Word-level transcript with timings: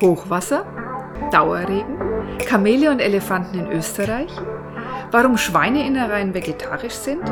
Hochwasser, 0.00 0.64
Dauerregen, 1.30 1.98
Kamele 2.46 2.90
und 2.90 3.00
Elefanten 3.00 3.58
in 3.58 3.70
Österreich, 3.70 4.30
warum 5.10 5.36
Schweineinnereien 5.36 6.34
vegetarisch 6.34 6.94
sind 6.94 7.22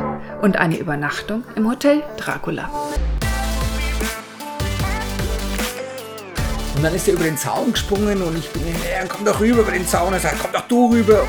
und 0.41 0.57
eine 0.57 0.77
Übernachtung 0.77 1.43
im 1.55 1.69
Hotel 1.69 2.03
Dracula. 2.17 2.69
Und 6.75 6.83
dann 6.83 6.95
ist 6.95 7.07
er 7.07 7.15
über 7.15 7.25
den 7.25 7.37
Zaun 7.37 7.73
gesprungen 7.73 8.21
und 8.21 8.37
ich 8.37 8.49
bin 8.51 8.63
hinterher, 8.63 9.05
komm 9.09 9.25
doch 9.25 9.39
rüber 9.41 9.61
über 9.61 9.71
den 9.71 9.85
Zaun. 9.85 10.13
Er 10.13 10.19
sagt, 10.19 10.37
komm 10.39 10.51
doch 10.53 10.67
du 10.67 10.91
rüber. 10.91 11.27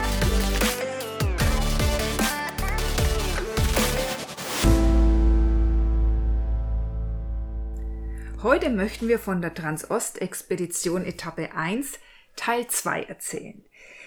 Heute 8.60 8.72
möchten 8.72 9.08
wir 9.08 9.18
von 9.18 9.40
der 9.40 9.54
Transost-Expedition 9.54 11.06
Etappe 11.06 11.52
1 11.54 11.98
Teil 12.36 12.66
2 12.66 13.04
erzählen. 13.04 13.64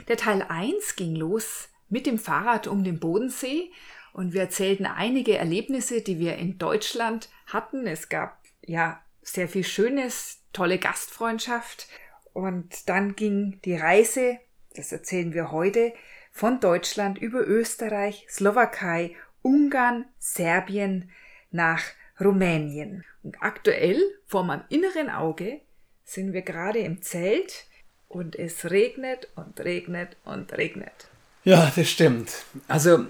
Der 0.08 0.16
Teil 0.16 0.46
1 0.48 0.96
ging 0.96 1.16
los 1.16 1.70
mit 1.90 2.06
dem 2.06 2.20
Fahrrad 2.20 2.68
um 2.68 2.84
den 2.84 3.00
Bodensee 3.00 3.72
und 4.14 4.34
wir 4.34 4.42
erzählten 4.42 4.86
einige 4.86 5.40
Erlebnisse, 5.40 6.02
die 6.02 6.20
wir 6.20 6.36
in 6.36 6.60
Deutschland 6.60 7.30
hatten. 7.48 7.88
Es 7.88 8.10
gab 8.10 8.38
ja 8.62 9.02
sehr 9.24 9.50
viel 9.50 9.64
Schönes, 9.64 10.44
tolle 10.54 10.78
Gastfreundschaft 10.78 11.88
und 12.34 12.88
dann 12.88 13.16
ging 13.16 13.60
die 13.66 13.76
Reise, 13.76 14.38
das 14.76 14.92
erzählen 14.92 15.34
wir 15.34 15.52
heute, 15.52 15.94
von 16.32 16.60
Deutschland 16.60 17.18
über 17.18 17.40
Österreich, 17.40 18.28
Slowakei, 18.30 19.16
Ungarn, 19.42 20.06
Serbien 20.20 21.10
nach 21.50 21.82
Rumänien. 22.24 23.04
Und 23.24 23.38
aktuell, 23.42 24.02
vor 24.26 24.44
meinem 24.44 24.64
inneren 24.70 25.10
Auge, 25.10 25.62
sind 26.04 26.34
wir 26.34 26.42
gerade 26.42 26.80
im 26.80 27.02
Zelt 27.02 27.66
und 28.08 28.36
es 28.36 28.70
regnet 28.70 29.28
und 29.36 29.60
regnet 29.60 30.18
und 30.26 30.54
regnet. 30.54 31.08
Ja, 31.44 31.72
das 31.76 31.90
stimmt. 31.90 32.46
Also 32.68 33.06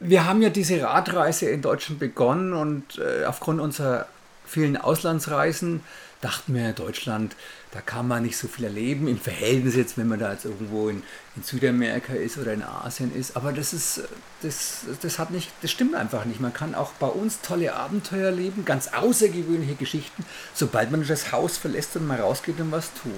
wir 0.00 0.26
haben 0.26 0.42
ja 0.42 0.50
diese 0.50 0.82
Radreise 0.82 1.50
in 1.50 1.62
Deutschland 1.62 2.00
begonnen 2.00 2.52
und 2.52 2.98
äh, 2.98 3.24
aufgrund 3.24 3.60
unserer 3.60 4.06
vielen 4.46 4.76
Auslandsreisen 4.76 5.82
dachten 6.20 6.54
wir, 6.54 6.72
Deutschland, 6.72 7.36
da 7.70 7.80
kann 7.80 8.08
man 8.08 8.22
nicht 8.22 8.36
so 8.36 8.48
viel 8.48 8.64
erleben, 8.64 9.06
im 9.08 9.20
Verhältnis 9.20 9.76
jetzt, 9.76 9.98
wenn 9.98 10.08
man 10.08 10.18
da 10.18 10.32
jetzt 10.32 10.44
irgendwo 10.44 10.88
in, 10.88 11.02
in 11.36 11.42
Südamerika 11.42 12.12
ist 12.12 12.38
oder 12.38 12.52
in 12.52 12.62
Asien 12.62 13.14
ist. 13.14 13.36
Aber 13.36 13.52
das 13.52 13.72
ist, 13.72 14.02
das, 14.42 14.80
das 15.00 15.18
hat 15.18 15.30
nicht, 15.30 15.50
das 15.62 15.70
stimmt 15.70 15.94
einfach 15.94 16.24
nicht. 16.24 16.40
Man 16.40 16.52
kann 16.52 16.74
auch 16.74 16.92
bei 16.94 17.06
uns 17.06 17.40
tolle 17.40 17.74
Abenteuer 17.74 18.26
erleben, 18.26 18.64
ganz 18.64 18.88
außergewöhnliche 18.88 19.74
Geschichten, 19.74 20.24
sobald 20.54 20.90
man 20.90 21.06
das 21.06 21.32
Haus 21.32 21.56
verlässt 21.56 21.94
und 21.96 22.06
mal 22.06 22.20
rausgeht 22.20 22.58
und 22.60 22.72
was 22.72 22.92
tut. 22.94 23.12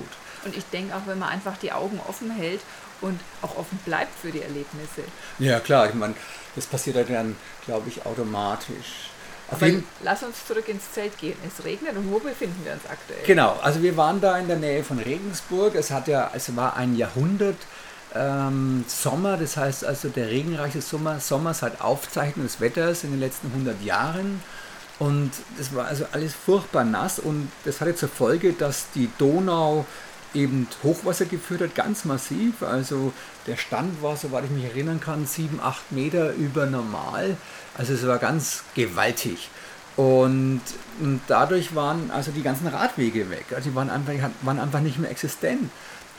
Und 0.45 0.57
ich 0.57 0.65
denke 0.67 0.95
auch, 0.95 1.07
wenn 1.07 1.19
man 1.19 1.29
einfach 1.29 1.57
die 1.59 1.73
Augen 1.73 2.01
offen 2.09 2.31
hält 2.31 2.61
und 3.01 3.21
auch 3.43 3.57
offen 3.57 3.79
bleibt 3.85 4.19
für 4.19 4.31
die 4.31 4.43
Erlebnisse. 4.43 5.03
Ja, 5.39 5.61
klar, 5.61 5.89
ich 5.89 5.95
meine, 5.95 6.15
das 6.57 6.67
passiert 6.67 6.97
dann, 7.09 7.37
glaube 7.65 7.89
ich, 7.89 8.05
automatisch. 8.05 9.10
Aber 9.51 9.67
lass 10.03 10.23
uns 10.23 10.47
zurück 10.47 10.69
ins 10.69 10.93
Zelt 10.93 11.19
gehen. 11.19 11.37
Es 11.47 11.65
regnet 11.65 11.97
und 11.97 12.11
wo 12.11 12.19
befinden 12.19 12.65
wir 12.65 12.73
uns 12.73 12.83
aktuell? 12.89 13.21
Genau, 13.27 13.59
also 13.63 13.83
wir 13.83 13.97
waren 13.97 14.21
da 14.21 14.39
in 14.39 14.47
der 14.47 14.59
Nähe 14.59 14.85
von 14.85 14.99
Regensburg. 14.99 15.75
Es 15.75 15.91
hat 15.91 16.09
ja, 16.09 16.31
es 16.35 16.55
war 16.57 16.77
ein 16.77 16.97
Jahrhundert 16.97 17.57
ähm, 18.15 18.85
Sommer, 18.87 19.37
das 19.37 19.57
heißt 19.57 19.85
also 19.85 20.09
der 20.09 20.29
regenreiche 20.29 20.81
Sommer, 20.81 21.21
Sommer 21.21 21.55
seit 21.55 21.81
Aufzeichnung 21.81 22.47
des 22.47 22.61
Wetters 22.61 23.05
in 23.05 23.11
den 23.11 23.21
letzten 23.21 23.49
100 23.49 23.83
Jahren. 23.83 24.43
Und 24.99 25.33
das 25.57 25.75
war 25.75 25.87
also 25.87 26.05
alles 26.13 26.35
furchtbar 26.35 26.85
nass 26.85 27.19
und 27.19 27.51
das 27.65 27.81
hatte 27.81 27.95
zur 27.95 28.11
Folge, 28.11 28.53
dass 28.53 28.91
die 28.95 29.09
Donau 29.17 29.87
eben 30.35 30.69
Hochwasser 30.83 31.25
geführt 31.27 31.61
hat, 31.61 31.75
ganz 31.75 32.05
massiv. 32.05 32.63
Also 32.63 33.13
der 33.47 33.57
Stand 33.57 34.03
war, 34.03 34.17
soweit 34.17 34.45
ich 34.45 34.51
mich 34.51 34.65
erinnern 34.65 35.01
kann, 35.01 35.27
7, 35.27 35.61
8 35.61 35.93
Meter 35.93 36.33
über 36.35 36.67
normal. 36.67 37.37
Also 37.77 37.95
es 37.95 38.07
war 38.07 38.19
ganz 38.19 38.65
gewaltig. 38.75 39.49
Und, 39.97 40.63
und 41.01 41.21
dadurch 41.27 41.75
waren 41.75 42.11
also 42.11 42.31
die 42.31 42.43
ganzen 42.43 42.67
Radwege 42.69 43.29
weg. 43.31 43.47
Also 43.55 43.71
die 43.71 43.77
waren 43.77 43.91
einfach, 43.91 44.15
waren 44.43 44.59
einfach 44.59 44.81
nicht 44.81 44.99
mehr 44.99 45.11
existent. 45.11 45.71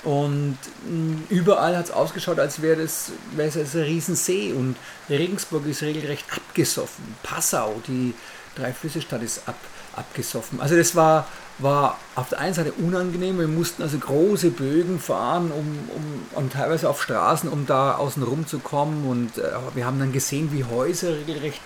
Und 0.04 0.58
mm, 0.86 1.24
überall 1.30 1.78
hat 1.78 1.86
es 1.86 1.92
ausgeschaut, 1.92 2.40
als 2.40 2.62
wäre 2.62 2.82
das, 2.82 3.12
das 3.38 3.56
ein 3.56 3.82
Riesensee. 3.82 4.54
Und 4.54 4.76
Regensburg 5.10 5.66
ist 5.68 5.82
regelrecht 5.84 6.26
abgesoffen. 6.36 7.16
Passau, 7.24 7.82
die 7.88 8.14
Drei-Flüsse-Stadt, 8.56 9.22
ist 9.22 9.48
ab, 9.48 9.58
abgesoffen. 9.96 10.60
Also 10.60 10.76
das 10.76 10.96
war, 10.96 11.28
war 11.60 11.98
auf 12.16 12.30
der 12.30 12.40
einen 12.40 12.54
Seite 12.54 12.72
unangenehm. 12.74 13.40
Wir 13.40 13.48
mussten 13.48 13.84
also 13.84 13.98
große 13.98 14.52
Bögen 14.52 15.00
fahren, 15.00 15.52
um, 15.52 15.90
um, 15.96 16.26
und 16.36 16.54
teilweise 16.54 16.90
auf 16.90 17.02
Straßen, 17.02 17.50
um 17.50 17.66
da 17.66 17.96
außen 17.96 18.24
rum 18.24 18.48
zu 18.48 18.60
kommen. 18.60 19.08
Und 19.08 19.38
äh, 19.38 19.52
wir 19.76 19.86
haben 19.86 20.00
dann 20.00 20.12
gesehen, 20.12 20.52
wie 20.52 20.64
Häuser 20.64 21.16
regelrecht 21.16 21.62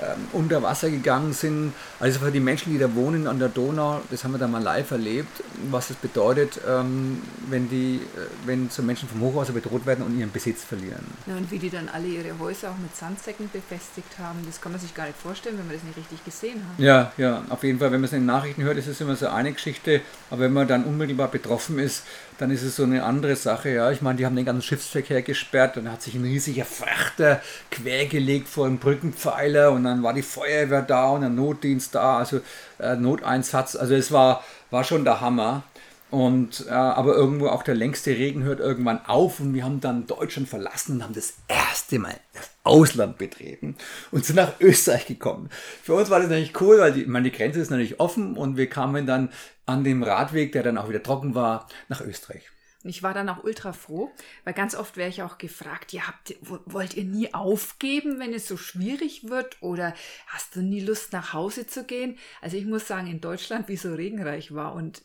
ähm, 0.00 0.26
unter 0.32 0.62
Wasser 0.62 0.90
gegangen 0.90 1.32
sind. 1.32 1.72
Also 2.00 2.18
für 2.18 2.32
die 2.32 2.40
Menschen, 2.40 2.72
die 2.72 2.78
da 2.78 2.92
wohnen 2.94 3.26
an 3.28 3.38
der 3.38 3.48
Donau, 3.48 4.00
das 4.10 4.24
haben 4.24 4.32
wir 4.32 4.38
da 4.38 4.48
mal 4.48 4.62
live 4.62 4.90
erlebt, 4.90 5.42
was 5.70 5.90
es 5.90 5.96
bedeutet, 5.96 6.60
ähm, 6.68 7.22
wenn, 7.48 7.68
die, 7.70 8.00
äh, 8.16 8.46
wenn 8.46 8.70
so 8.70 8.82
Menschen 8.82 9.08
vom 9.08 9.20
Hochwasser 9.20 9.52
bedroht 9.52 9.86
werden 9.86 10.04
und 10.04 10.18
ihren 10.18 10.32
Besitz 10.32 10.64
verlieren. 10.64 11.04
Ja, 11.26 11.36
und 11.36 11.48
wie 11.50 11.58
die 11.58 11.70
dann 11.70 11.88
alle 11.88 12.06
ihre 12.06 12.36
Häuser 12.40 12.70
auch 12.70 12.78
mit 12.78 12.94
Sandsäcken 12.96 13.48
befestigt 13.52 14.18
haben, 14.18 14.40
das 14.46 14.60
kann 14.60 14.72
man 14.72 14.80
sich 14.80 14.94
gar 14.94 15.06
nicht 15.06 15.18
vorstellen, 15.18 15.58
wenn 15.58 15.66
man 15.66 15.76
das 15.76 15.84
nicht 15.84 15.96
richtig 15.96 16.24
gesehen 16.24 16.60
hat. 16.68 16.84
Ja, 16.84 17.12
ja, 17.16 17.44
auf 17.48 17.62
jeden 17.62 17.78
Fall, 17.78 17.92
wenn 17.92 18.00
man 18.00 18.06
es 18.06 18.12
in 18.12 18.20
den 18.20 18.26
Nachrichten 18.26 18.62
hört, 18.62 18.76
ist 18.76 18.88
es 18.88 19.00
immer 19.00 19.14
so 19.14 19.28
eine 19.28 19.52
Geschichte, 19.52 20.00
aber 20.30 20.42
wenn 20.42 20.52
man 20.52 20.66
dann 20.66 20.84
unmittelbar 20.84 21.28
betroffen 21.28 21.78
ist, 21.78 22.02
dann 22.38 22.50
ist 22.50 22.62
es 22.62 22.76
so 22.76 22.82
eine 22.82 23.04
andere 23.04 23.36
Sache. 23.36 23.70
Ja, 23.70 23.90
ich 23.92 24.02
meine, 24.02 24.18
die 24.18 24.26
haben 24.26 24.34
den 24.34 24.44
ganzen 24.44 24.62
Schiffsverkehr 24.62 25.22
gesperrt, 25.22 25.76
dann 25.76 25.90
hat 25.90 26.02
sich 26.02 26.14
ein 26.14 26.24
riesiger 26.24 26.64
Frachter 26.64 27.40
quergelegt 27.70 28.48
vor 28.48 28.66
einem 28.66 28.78
Brückenpfeiler 28.78 29.70
und 29.70 29.83
dann 29.84 30.02
war 30.02 30.12
die 30.12 30.22
Feuerwehr 30.22 30.82
da 30.82 31.10
und 31.10 31.20
der 31.20 31.30
Notdienst 31.30 31.94
da, 31.94 32.18
also 32.18 32.40
äh, 32.78 32.96
Noteinsatz. 32.96 33.76
Also 33.76 33.94
es 33.94 34.12
war, 34.12 34.42
war 34.70 34.84
schon 34.84 35.04
der 35.04 35.20
Hammer. 35.20 35.62
Und, 36.10 36.66
äh, 36.68 36.70
aber 36.70 37.16
irgendwo 37.16 37.48
auch 37.48 37.64
der 37.64 37.74
längste 37.74 38.12
Regen 38.12 38.44
hört 38.44 38.60
irgendwann 38.60 39.04
auf 39.06 39.40
und 39.40 39.52
wir 39.52 39.64
haben 39.64 39.80
dann 39.80 40.06
Deutschland 40.06 40.48
verlassen 40.48 40.96
und 40.96 41.02
haben 41.02 41.14
das 41.14 41.34
erste 41.48 41.98
Mal 41.98 42.14
das 42.34 42.50
Ausland 42.62 43.18
betreten 43.18 43.74
und 44.12 44.24
sind 44.24 44.36
nach 44.36 44.60
Österreich 44.60 45.06
gekommen. 45.06 45.50
Für 45.82 45.94
uns 45.94 46.10
war 46.10 46.20
das 46.20 46.28
natürlich 46.28 46.60
cool, 46.60 46.78
weil 46.78 46.92
die, 46.92 47.06
meine, 47.06 47.30
die 47.30 47.36
Grenze 47.36 47.58
ist 47.58 47.70
natürlich 47.70 47.98
offen 47.98 48.36
und 48.36 48.56
wir 48.56 48.68
kamen 48.68 49.06
dann 49.06 49.30
an 49.66 49.82
dem 49.82 50.04
Radweg, 50.04 50.52
der 50.52 50.62
dann 50.62 50.78
auch 50.78 50.88
wieder 50.88 51.02
trocken 51.02 51.34
war, 51.34 51.66
nach 51.88 52.00
Österreich. 52.00 52.44
Und 52.84 52.90
ich 52.90 53.02
war 53.02 53.14
dann 53.14 53.30
auch 53.30 53.42
ultra 53.42 53.72
froh, 53.72 54.12
weil 54.44 54.52
ganz 54.52 54.74
oft 54.74 54.98
wäre 54.98 55.08
ich 55.08 55.22
auch 55.22 55.38
gefragt, 55.38 55.92
ja, 55.92 56.06
habt 56.06 56.36
wollt 56.42 56.94
ihr 56.94 57.04
nie 57.04 57.32
aufgeben, 57.32 58.20
wenn 58.20 58.34
es 58.34 58.46
so 58.46 58.58
schwierig 58.58 59.28
wird? 59.28 59.56
Oder 59.62 59.94
hast 60.26 60.54
du 60.54 60.60
nie 60.60 60.80
Lust, 60.80 61.14
nach 61.14 61.32
Hause 61.32 61.66
zu 61.66 61.84
gehen? 61.84 62.18
Also 62.42 62.58
ich 62.58 62.66
muss 62.66 62.86
sagen, 62.86 63.06
in 63.06 63.22
Deutschland, 63.22 63.68
wie 63.68 63.76
so 63.76 63.94
regenreich 63.94 64.54
war 64.54 64.74
und 64.74 65.02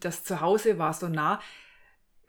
das 0.00 0.22
Zuhause 0.24 0.78
war 0.78 0.92
so 0.92 1.08
nah, 1.08 1.40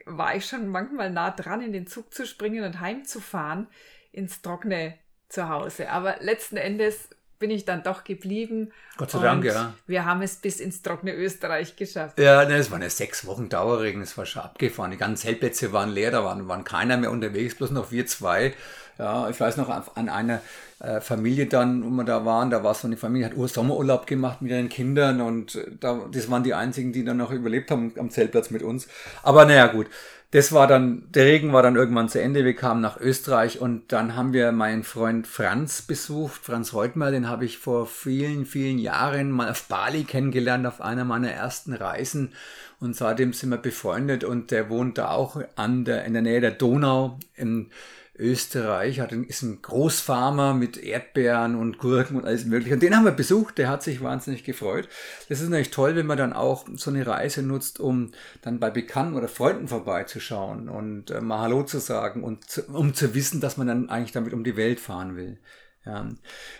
war 0.06 0.36
ich 0.36 0.46
schon 0.46 0.68
manchmal 0.68 1.10
nah 1.10 1.32
dran, 1.32 1.62
in 1.62 1.74
den 1.74 1.88
Zug 1.88 2.14
zu 2.14 2.26
springen 2.26 2.64
und 2.64 2.80
heimzufahren 2.80 3.68
ins 4.12 4.42
trockene 4.42 4.98
Zuhause. 5.28 5.90
Aber 5.90 6.18
letzten 6.22 6.58
Endes 6.58 7.10
bin 7.40 7.52
ich 7.52 7.66
dann 7.66 7.84
doch 7.84 8.04
geblieben. 8.04 8.72
Gott 8.98 9.12
sei 9.12 9.20
Dank, 9.20 9.44
ja. 9.44 9.74
Wir 9.88 10.06
haben 10.06 10.22
es 10.22 10.38
bis 10.38 10.60
ins 10.60 10.82
trockene 10.82 11.14
Österreich 11.14 11.76
geschafft. 11.76 12.20
Ja, 12.20 12.46
ne, 12.46 12.56
es 12.56 12.72
waren 12.72 12.82
ja 12.82 12.90
sechs 12.90 13.26
Wochen 13.26 13.50
Dauerregen, 13.50 14.02
es 14.02 14.18
war 14.18 14.26
schon 14.26 14.44
abgefahren. 14.44 14.92
Die 14.92 14.98
ganzen 14.98 15.24
Zeltplätze 15.28 15.74
waren 15.74 15.90
leer, 15.90 16.12
da 16.12 16.24
waren, 16.24 16.48
waren 16.48 16.64
keiner 16.64 16.98
mehr 16.98 17.12
unterwegs, 17.12 17.56
bloß 17.56 17.72
noch 17.72 17.92
wir 17.92 18.06
zwei. 18.06 18.54
Ja, 18.98 19.30
ich 19.30 19.38
weiß 19.38 19.58
noch 19.58 19.70
an 19.70 20.08
einer 20.08 20.42
äh, 20.80 21.02
Familie 21.02 21.48
dann, 21.48 21.84
wo 21.84 21.90
wir 21.90 22.06
da 22.06 22.24
waren, 22.24 22.50
da 22.50 22.64
war 22.64 22.74
so 22.74 22.88
eine 22.88 22.96
Familie, 22.96 23.26
hat 23.26 23.36
Ursommerurlaub 23.36 24.08
gemacht 24.08 24.42
mit 24.42 24.52
ihren 24.52 24.70
Kindern 24.70 25.20
und 25.20 25.56
äh, 25.56 25.66
da, 25.80 26.06
das 26.10 26.32
waren 26.32 26.44
die 26.44 26.54
einzigen, 26.54 26.94
die 26.94 27.04
dann 27.04 27.18
noch 27.18 27.32
überlebt 27.32 27.72
haben 27.72 27.94
am 28.00 28.10
Zeltplatz 28.10 28.52
mit 28.52 28.64
uns. 28.64 28.88
Aber 29.22 29.44
naja, 29.46 29.68
gut 29.68 29.88
das 30.32 30.52
war 30.52 30.68
dann, 30.68 31.04
der 31.12 31.26
Regen 31.26 31.54
war 31.54 31.64
dann 31.64 31.76
irgendwann 31.76 32.10
zu 32.10 32.22
Ende. 32.22 32.44
Wir 32.44 32.56
kamen 32.56 32.82
nach 32.82 33.00
Österreich 33.00 33.62
und 33.62 33.92
dann 33.94 34.16
haben 34.16 34.34
wir 34.34 34.52
meinen 34.52 34.84
Freund 34.84 35.28
Franz 35.28 35.82
besucht, 35.82 36.42
Franz 36.44 36.74
Reutmer, 36.74 37.12
den 37.12 37.30
habe 37.30 37.46
ich 37.46 37.58
vor 37.58 37.86
vielen, 37.86 38.46
vielen 38.46 38.78
Jahren 38.78 39.32
mal 39.32 39.50
auf 39.50 39.64
Bali 39.64 40.04
kennengelernt, 40.04 40.66
auf 40.68 40.82
einer 40.82 41.06
meiner 41.06 41.32
ersten 41.32 41.74
Reisen. 41.74 42.34
Und 42.80 42.96
seitdem 42.96 43.34
sind 43.34 43.50
wir 43.50 43.58
befreundet 43.58 44.24
und 44.24 44.52
der 44.52 44.70
wohnt 44.70 44.98
da 44.98 45.12
auch 45.12 45.42
an 45.56 45.86
der, 45.86 46.06
in 46.06 46.14
der 46.14 46.22
Nähe 46.22 46.42
der 46.42 46.52
Donau 46.52 47.18
in 47.36 47.70
Österreich, 48.18 49.00
hat, 49.00 49.12
ist 49.12 49.42
ein 49.42 49.62
Großfarmer 49.62 50.54
mit 50.54 50.78
Erdbeeren 50.78 51.56
und 51.56 51.78
Gurken 51.78 52.18
und 52.18 52.26
alles 52.26 52.46
mögliche. 52.46 52.76
Und 52.76 52.84
den 52.84 52.96
haben 52.96 53.06
wir 53.06 53.12
besucht, 53.12 53.58
der 53.58 53.70
hat 53.70 53.84
sich 53.84 54.02
wahnsinnig 54.02 54.44
gefreut. 54.44 54.88
Das 55.28 55.42
ist 55.42 55.50
natürlich 55.50 55.72
toll, 55.72 55.96
wenn 55.96 56.06
man 56.06 56.18
dann 56.18 56.34
auch 56.34 56.66
so 56.76 56.92
eine 56.92 57.06
Reise 57.06 57.42
nutzt, 57.42 57.80
um 57.80 58.12
dann 58.42 58.60
bei 58.60 58.70
Bekannten 58.70 59.16
oder 59.16 59.28
Freunden 59.28 59.68
vorbeizuschauen 59.68 60.70
und 60.70 61.12
äh, 61.12 61.22
mal 61.22 61.40
Hallo 61.40 61.64
zu 61.64 61.80
sagen 61.80 62.24
und 62.24 62.50
zu, 62.50 62.64
um 62.64 62.94
zu 62.94 63.14
wissen, 63.14 63.42
dass 63.42 63.58
man 63.58 63.68
dann 63.68 63.90
eigentlich 63.90 64.14
damit 64.14 64.34
um 64.34 64.44
die 64.44 64.56
Welt 64.56 64.80
fahren 64.80 65.16
will. 65.16 65.38
Ja, 65.86 66.10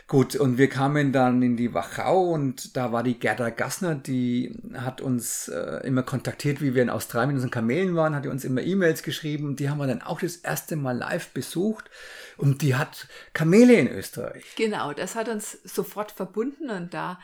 gut, 0.08 0.36
und 0.36 0.60
wir 0.60 0.70
kamen 0.70 1.12
dann 1.12 1.42
in 1.42 1.58
die 1.58 1.74
Wachau 1.74 2.30
und 2.30 2.78
da 2.78 2.92
war 2.92 3.02
die 3.02 3.18
Gerda 3.18 3.50
Gassner, 3.50 3.96
die 3.96 4.56
hat 4.76 5.02
uns 5.02 5.48
äh, 5.48 5.80
immer 5.84 6.04
kontaktiert, 6.04 6.62
wie 6.62 6.76
wir 6.76 6.84
in 6.84 6.92
Australien 6.92 7.30
mit 7.30 7.36
unseren 7.38 7.50
Kamelen 7.50 7.96
waren, 7.96 8.14
hat 8.14 8.28
uns 8.28 8.46
immer 8.46 8.62
E-Mails 8.62 9.02
geschrieben. 9.02 9.56
Die 9.56 9.68
haben 9.68 9.80
wir 9.80 9.88
dann 9.88 10.04
auch 10.04 10.20
das 10.20 10.36
erste 10.36 10.76
Mal 10.76 10.98
live 10.98 11.30
besucht 11.30 11.90
und 12.38 12.62
die 12.62 12.76
hat 12.76 13.08
Kamele 13.34 13.74
in 13.74 13.88
Österreich. 13.88 14.46
Genau, 14.58 14.94
das 14.94 15.16
hat 15.16 15.28
uns 15.28 15.54
sofort 15.64 16.12
verbunden 16.12 16.70
und 16.70 16.94
da 16.94 17.20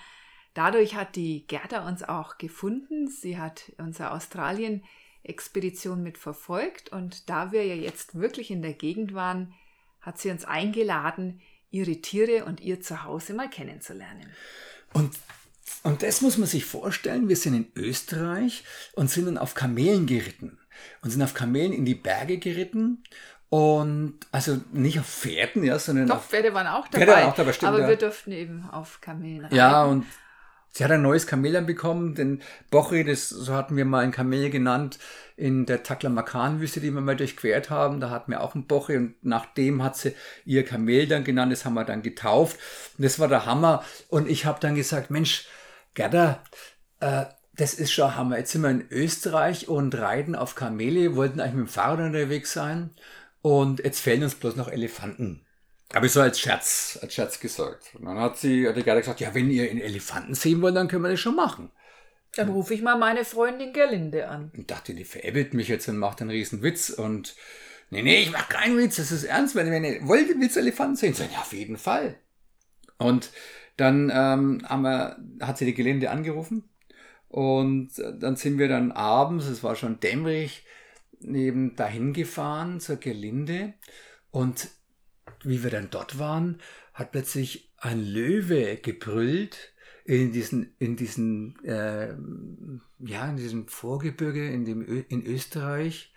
dadurch 0.55 0.95
hat 0.95 1.15
die 1.15 1.45
Gerda 1.45 1.87
uns 1.87 2.01
auch 2.01 2.39
gefunden. 2.39 3.09
Sie 3.09 3.37
hat 3.37 3.73
unsere 3.77 4.09
Australien-Expedition 4.09 6.01
mit 6.01 6.17
verfolgt 6.17 6.91
und 6.91 7.29
da 7.29 7.51
wir 7.51 7.63
ja 7.63 7.75
jetzt 7.75 8.15
wirklich 8.15 8.49
in 8.49 8.63
der 8.63 8.73
Gegend 8.73 9.13
waren, 9.13 9.53
hat 10.01 10.17
sie 10.17 10.31
uns 10.31 10.45
eingeladen, 10.45 11.41
ihre 11.71 11.95
Tiere 11.97 12.45
und 12.45 12.61
ihr 12.61 12.81
Zuhause 12.81 13.33
mal 13.33 13.49
kennenzulernen. 13.49 14.29
Und, 14.93 15.17
und 15.83 16.03
das 16.03 16.21
muss 16.21 16.37
man 16.37 16.47
sich 16.47 16.65
vorstellen, 16.65 17.29
wir 17.29 17.35
sind 17.35 17.53
in 17.55 17.71
Österreich 17.75 18.63
und 18.93 19.09
sind 19.09 19.25
dann 19.25 19.37
auf 19.37 19.53
Kamelen 19.53 20.05
geritten 20.05 20.59
und 21.01 21.09
sind 21.09 21.21
auf 21.23 21.33
Kamelen 21.33 21.73
in 21.73 21.85
die 21.85 21.95
Berge 21.95 22.37
geritten 22.37 23.03
und 23.49 24.19
also 24.31 24.61
nicht 24.71 24.99
auf 24.99 25.07
Pferden, 25.07 25.63
ja, 25.63 25.77
sondern 25.79 26.07
Doch, 26.07 26.17
auf 26.17 26.27
Pferde 26.27 26.53
waren 26.53 26.67
auch 26.67 26.87
dabei. 26.87 27.05
Pferde 27.05 27.27
auch 27.27 27.35
dabei, 27.35 27.53
stimmt, 27.53 27.69
aber 27.69 27.81
ja. 27.81 27.87
wir 27.89 27.95
durften 27.97 28.31
eben 28.31 28.69
auf 28.69 29.01
Kamelen 29.01 29.41
reiten. 29.41 29.55
Ja, 29.55 29.83
und 29.85 30.05
sie 30.71 30.83
hat 30.83 30.91
ein 30.91 31.01
neues 31.01 31.27
Kamel 31.27 31.53
dann 31.53 31.65
bekommen, 31.65 32.15
den 32.15 32.41
Bochi, 32.69 33.03
das 33.03 33.29
so 33.29 33.53
hatten 33.53 33.75
wir 33.77 33.85
mal 33.85 34.03
ein 34.03 34.11
Kamel 34.11 34.49
genannt, 34.49 34.99
in 35.37 35.65
der 35.65 35.83
Taklamakan-Wüste, 35.83 36.81
die 36.81 36.93
wir 36.93 37.01
mal 37.01 37.15
durchquert 37.15 37.69
haben. 37.69 37.99
Da 37.99 38.09
hatten 38.09 38.31
wir 38.31 38.41
auch 38.41 38.53
einen 38.53 38.67
Bochi 38.67 38.95
und 38.95 39.15
nachdem 39.23 39.83
hat 39.83 39.97
sie 39.97 40.13
ihr 40.45 40.63
Kamel 40.63 41.07
dann 41.07 41.23
genannt, 41.23 41.51
das 41.51 41.65
haben 41.65 41.73
wir 41.73 41.83
dann 41.83 42.03
getauft. 42.03 42.59
Und 42.97 43.03
das 43.03 43.17
war 43.17 43.27
der 43.27 43.45
Hammer. 43.45 43.83
Und 44.09 44.29
ich 44.29 44.45
habe 44.45 44.59
dann 44.59 44.75
gesagt, 44.75 45.09
Mensch, 45.09 45.47
Gerda, 45.95 46.43
äh, 46.99 47.25
das 47.55 47.73
ist 47.73 47.91
schon 47.91 48.15
Hammer. 48.15 48.37
Jetzt 48.37 48.51
sind 48.51 48.61
wir 48.61 48.69
in 48.69 48.87
Österreich 48.91 49.67
und 49.67 49.95
reiten 49.95 50.35
auf 50.35 50.55
Kamele, 50.55 51.15
wollten 51.15 51.39
eigentlich 51.39 51.55
mit 51.55 51.67
dem 51.67 51.73
Fahrrad 51.73 51.99
unterwegs 51.99 52.53
sein. 52.53 52.91
Und 53.41 53.83
jetzt 53.83 53.99
fehlen 53.99 54.23
uns 54.23 54.35
bloß 54.35 54.55
noch 54.55 54.67
Elefanten. 54.67 55.45
Habe 55.93 56.05
ich 56.05 56.11
so 56.11 56.21
als 56.21 56.39
Scherz, 56.39 56.99
als 57.01 57.13
Scherz 57.13 57.39
gesagt. 57.39 57.95
Und 57.95 58.05
dann 58.05 58.17
hat 58.17 58.37
sie, 58.37 58.67
hat 58.67 58.77
die 58.77 58.83
Gerda 58.83 59.01
gesagt, 59.01 59.19
ja, 59.19 59.33
wenn 59.33 59.49
ihr 59.49 59.69
einen 59.69 59.81
Elefanten 59.81 60.35
sehen 60.35 60.61
wollt, 60.61 60.75
dann 60.75 60.87
können 60.87 61.03
wir 61.03 61.11
das 61.11 61.19
schon 61.19 61.35
machen. 61.35 61.71
Dann 62.35 62.49
rufe 62.49 62.73
ich 62.73 62.81
mal 62.81 62.97
meine 62.97 63.25
Freundin 63.25 63.73
Gerlinde 63.73 64.29
an. 64.29 64.51
Und 64.55 64.71
dachte, 64.71 64.93
die 64.93 65.03
veräppelt 65.03 65.53
mich 65.53 65.67
jetzt 65.67 65.89
und 65.89 65.97
macht 65.97 66.21
einen 66.21 66.29
riesen 66.29 66.61
Witz 66.63 66.89
und 66.89 67.35
nee, 67.89 68.01
nee, 68.01 68.21
ich 68.21 68.31
mach 68.31 68.47
keinen 68.47 68.77
Witz, 68.77 68.95
das 68.95 69.11
ist 69.11 69.25
ernst, 69.25 69.55
wenn, 69.55 69.69
wenn 69.69 69.83
ihr 69.83 70.07
wollt, 70.07 70.29
willst 70.39 70.55
du 70.55 70.61
Elefanten 70.61 70.95
sehen? 70.95 71.13
Sag, 71.13 71.31
ja, 71.33 71.39
auf 71.39 71.51
jeden 71.51 71.77
Fall. 71.77 72.15
Und 72.97 73.31
dann 73.75 74.09
ähm, 74.13 74.61
haben 74.63 74.81
wir, 74.83 75.17
hat 75.41 75.57
sie 75.57 75.65
die 75.65 75.73
Gelände 75.73 76.09
angerufen 76.09 76.69
und 77.27 77.99
äh, 77.99 78.17
dann 78.17 78.37
sind 78.37 78.59
wir 78.59 78.69
dann 78.69 78.93
abends, 78.93 79.47
es 79.47 79.63
war 79.63 79.75
schon 79.75 79.99
dämmerig, 79.99 80.65
neben 81.19 81.75
dahin 81.75 82.13
gefahren 82.13 82.79
zur 82.79 82.95
Gelinde 82.95 83.73
und 84.31 84.69
wie 85.43 85.63
wir 85.63 85.69
dann 85.69 85.89
dort 85.89 86.19
waren, 86.19 86.59
hat 86.93 87.11
plötzlich 87.11 87.71
ein 87.77 88.03
Löwe 88.03 88.77
gebrüllt 88.77 89.73
in 90.05 90.31
diesen, 90.31 90.75
in 90.79 90.95
diesen, 90.95 91.63
äh, 91.63 92.13
ja, 92.99 93.29
in 93.29 93.37
diesem 93.37 93.67
Vorgebirge 93.67 94.49
in, 94.49 94.65
dem 94.65 94.81
Ö 94.81 95.03
in 95.07 95.25
Österreich, 95.25 96.13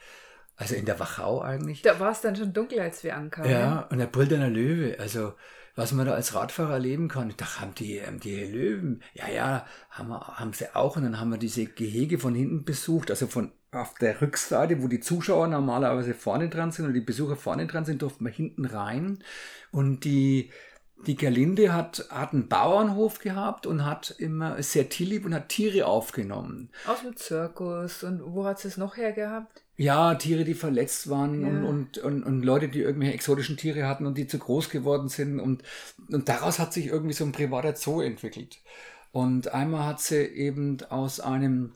also 0.56 0.74
in 0.74 0.84
der 0.84 0.98
Wachau 0.98 1.40
eigentlich. 1.42 1.82
Da 1.82 2.00
war 2.00 2.12
es 2.12 2.20
dann 2.20 2.36
schon 2.36 2.52
dunkel, 2.52 2.80
als 2.80 3.04
wir 3.04 3.16
ankamen. 3.16 3.50
Ja, 3.50 3.80
und 3.90 4.00
er 4.00 4.06
brüllt 4.06 4.32
dann 4.32 4.42
ein 4.42 4.54
Löwe. 4.54 4.98
Also, 4.98 5.34
was 5.74 5.92
man 5.92 6.06
da 6.06 6.14
als 6.14 6.34
Radfahrer 6.34 6.74
erleben 6.74 7.08
kann. 7.08 7.30
Ich 7.30 7.36
dachte, 7.36 7.60
haben 7.60 7.74
die, 7.74 7.96
ähm, 7.96 8.20
die 8.20 8.44
Löwen? 8.44 9.02
Ja, 9.12 9.28
ja, 9.28 9.66
haben, 9.90 10.08
wir, 10.08 10.20
haben 10.20 10.52
sie 10.52 10.74
auch. 10.74 10.96
Und 10.96 11.02
dann 11.02 11.18
haben 11.18 11.30
wir 11.30 11.38
diese 11.38 11.66
Gehege 11.66 12.18
von 12.18 12.34
hinten 12.34 12.64
besucht, 12.64 13.10
also 13.10 13.26
von 13.26 13.52
auf 13.74 13.94
der 13.94 14.20
Rückseite, 14.20 14.82
wo 14.82 14.88
die 14.88 15.00
Zuschauer 15.00 15.48
normalerweise 15.48 16.14
vorne 16.14 16.48
dran 16.48 16.72
sind 16.72 16.86
und 16.86 16.94
die 16.94 17.00
Besucher 17.00 17.36
vorne 17.36 17.66
dran 17.66 17.84
sind, 17.84 18.02
durften 18.02 18.24
wir 18.24 18.32
hinten 18.32 18.64
rein. 18.64 19.18
Und 19.70 20.04
die, 20.04 20.50
die 21.06 21.16
Gerlinde 21.16 21.72
hat, 21.72 22.06
hat 22.10 22.32
einen 22.32 22.48
Bauernhof 22.48 23.18
gehabt 23.18 23.66
und 23.66 23.84
hat 23.84 24.14
immer 24.18 24.62
sehr 24.62 24.88
tierlieb 24.88 25.24
und 25.26 25.34
hat 25.34 25.48
Tiere 25.48 25.86
aufgenommen. 25.86 26.70
Aus 26.86 27.00
dem 27.02 27.16
Zirkus. 27.16 28.02
Und 28.04 28.22
wo 28.24 28.44
hat 28.46 28.58
sie 28.60 28.68
es 28.68 28.76
noch 28.76 28.96
her 28.96 29.12
gehabt? 29.12 29.62
Ja, 29.76 30.14
Tiere, 30.14 30.44
die 30.44 30.54
verletzt 30.54 31.10
waren 31.10 31.42
Ja. 31.42 31.48
und, 31.48 31.64
und, 31.64 31.98
und, 31.98 32.22
und 32.22 32.42
Leute, 32.44 32.68
die 32.68 32.80
irgendwelche 32.80 33.14
exotischen 33.14 33.56
Tiere 33.56 33.88
hatten 33.88 34.06
und 34.06 34.16
die 34.16 34.28
zu 34.28 34.38
groß 34.38 34.70
geworden 34.70 35.08
sind. 35.08 35.40
Und, 35.40 35.64
und 36.10 36.28
daraus 36.28 36.58
hat 36.60 36.72
sich 36.72 36.86
irgendwie 36.86 37.14
so 37.14 37.24
ein 37.24 37.32
privater 37.32 37.74
Zoo 37.74 38.00
entwickelt. 38.00 38.58
Und 39.10 39.52
einmal 39.52 39.86
hat 39.86 40.00
sie 40.00 40.22
eben 40.24 40.78
aus 40.90 41.18
einem, 41.20 41.72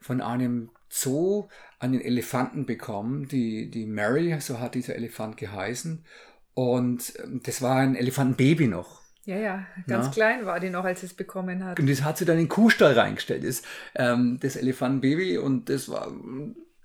von 0.00 0.20
einem 0.22 0.70
Zoo 0.94 1.48
einen 1.80 2.00
Elefanten 2.00 2.66
bekommen, 2.66 3.26
die, 3.28 3.70
die 3.70 3.84
Mary, 3.86 4.36
so 4.40 4.60
hat 4.60 4.74
dieser 4.74 4.94
Elefant 4.94 5.36
geheißen. 5.36 6.04
Und 6.54 7.12
ähm, 7.22 7.40
das 7.42 7.62
war 7.62 7.76
ein 7.76 7.96
Elefantenbaby 7.96 8.68
noch. 8.68 9.02
Ja, 9.26 9.36
ja, 9.36 9.66
ganz 9.88 10.06
Ja. 10.06 10.12
klein 10.12 10.46
war 10.46 10.60
die 10.60 10.70
noch, 10.70 10.84
als 10.84 11.00
sie 11.00 11.06
es 11.06 11.14
bekommen 11.14 11.64
hat. 11.64 11.80
Und 11.80 11.88
das 11.90 12.02
hat 12.04 12.18
sie 12.18 12.24
dann 12.24 12.36
in 12.36 12.44
den 12.44 12.48
Kuhstall 12.48 12.92
reingestellt, 12.92 13.42
das, 13.44 13.62
ähm, 13.96 14.38
das 14.40 14.54
Elefantenbaby. 14.56 15.38
Und 15.38 15.68
das 15.68 15.88
war, 15.88 16.12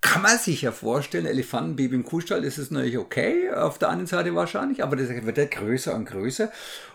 kann 0.00 0.22
man 0.22 0.38
sich 0.38 0.62
ja 0.62 0.72
vorstellen, 0.72 1.26
Elefantenbaby 1.26 1.94
im 1.94 2.04
Kuhstall, 2.04 2.42
das 2.42 2.58
ist 2.58 2.72
natürlich 2.72 2.98
okay, 2.98 3.50
auf 3.50 3.78
der 3.78 3.90
anderen 3.90 4.06
Seite 4.06 4.34
wahrscheinlich, 4.34 4.82
aber 4.82 4.96
das 4.96 5.08
wird 5.10 5.38
ja 5.38 5.44
größer 5.44 5.94
und 5.94 6.06
größer. 6.06 6.50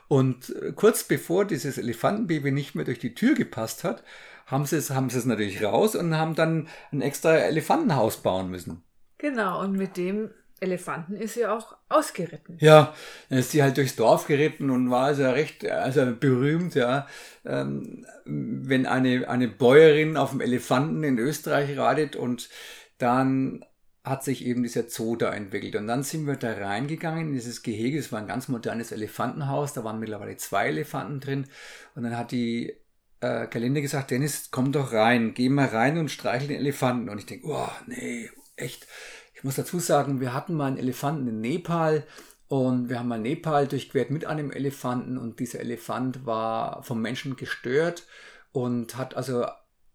Und 0.07 0.49
äh, 0.61 0.73
kurz 0.73 1.03
bevor 1.03 1.45
dieses 1.45 1.77
Elefantenbaby 1.77 2.51
nicht 2.51 2.75
mehr 2.75 2.85
durch 2.85 2.99
die 2.99 3.13
Tür 3.15 3.35
gepasst 3.35 3.83
hat, 3.83 4.03
haben 4.45 4.65
sie 4.65 4.77
es, 4.77 4.91
haben 4.91 5.09
sie 5.09 5.17
es 5.17 5.25
natürlich 5.25 5.63
raus 5.63 5.95
und 5.95 6.15
haben 6.17 6.35
dann 6.35 6.67
ein 6.91 7.01
extra 7.01 7.35
Elefantenhaus 7.35 8.17
bauen 8.17 8.49
müssen. 8.49 8.83
Genau, 9.17 9.61
und 9.61 9.73
mit 9.73 9.97
dem 9.97 10.29
Elefanten 10.59 11.15
ist 11.15 11.33
sie 11.33 11.45
auch 11.45 11.75
ausgeritten. 11.89 12.57
Ja, 12.59 12.93
dann 13.29 13.39
ist 13.39 13.51
sie 13.51 13.61
halt 13.61 13.77
durchs 13.77 13.95
Dorf 13.95 14.27
geritten 14.27 14.69
und 14.69 14.89
war 14.89 15.05
also 15.05 15.23
recht, 15.29 15.69
also 15.69 16.13
berühmt, 16.17 16.75
ja. 16.75 17.07
Ähm, 17.43 18.05
wenn 18.25 18.85
eine, 18.85 19.27
eine 19.27 19.47
Bäuerin 19.47 20.17
auf 20.17 20.31
dem 20.31 20.41
Elefanten 20.41 21.03
in 21.03 21.17
Österreich 21.17 21.77
reitet 21.77 22.15
und 22.15 22.49
dann 22.97 23.65
hat 24.05 24.23
sich 24.23 24.45
eben 24.45 24.63
dieser 24.63 24.87
Zoo 24.87 25.15
da 25.15 25.33
entwickelt. 25.33 25.75
Und 25.75 25.87
dann 25.87 26.03
sind 26.03 26.27
wir 26.27 26.35
da 26.35 26.53
reingegangen 26.53 27.27
in 27.27 27.33
dieses 27.33 27.63
Gehege. 27.63 27.97
Es 27.97 28.11
war 28.11 28.19
ein 28.19 28.27
ganz 28.27 28.47
modernes 28.47 28.91
Elefantenhaus. 28.91 29.73
Da 29.73 29.83
waren 29.83 29.99
mittlerweile 29.99 30.37
zwei 30.37 30.67
Elefanten 30.67 31.19
drin. 31.19 31.47
Und 31.95 32.03
dann 32.03 32.15
hat 32.15 32.31
die 32.31 32.75
äh, 33.21 33.47
Gelinde 33.47 33.81
gesagt, 33.81 34.11
Dennis, 34.11 34.49
komm 34.51 34.71
doch 34.71 34.93
rein. 34.93 35.33
Geh 35.33 35.49
mal 35.49 35.67
rein 35.67 35.97
und 35.97 36.09
streichel 36.09 36.49
den 36.49 36.59
Elefanten. 36.59 37.09
Und 37.09 37.17
ich 37.17 37.25
denke, 37.25 37.47
oh, 37.47 37.69
nee, 37.87 38.29
echt. 38.55 38.87
Ich 39.33 39.43
muss 39.43 39.55
dazu 39.55 39.79
sagen, 39.79 40.19
wir 40.19 40.33
hatten 40.33 40.55
mal 40.55 40.67
einen 40.67 40.77
Elefanten 40.77 41.27
in 41.27 41.41
Nepal 41.41 42.05
und 42.47 42.89
wir 42.89 42.99
haben 42.99 43.07
mal 43.07 43.19
Nepal 43.19 43.67
durchquert 43.67 44.11
mit 44.11 44.25
einem 44.25 44.51
Elefanten 44.51 45.17
und 45.17 45.39
dieser 45.39 45.59
Elefant 45.59 46.25
war 46.25 46.83
vom 46.83 47.01
Menschen 47.01 47.35
gestört 47.35 48.05
und 48.51 48.97
hat 48.97 49.15
also 49.15 49.45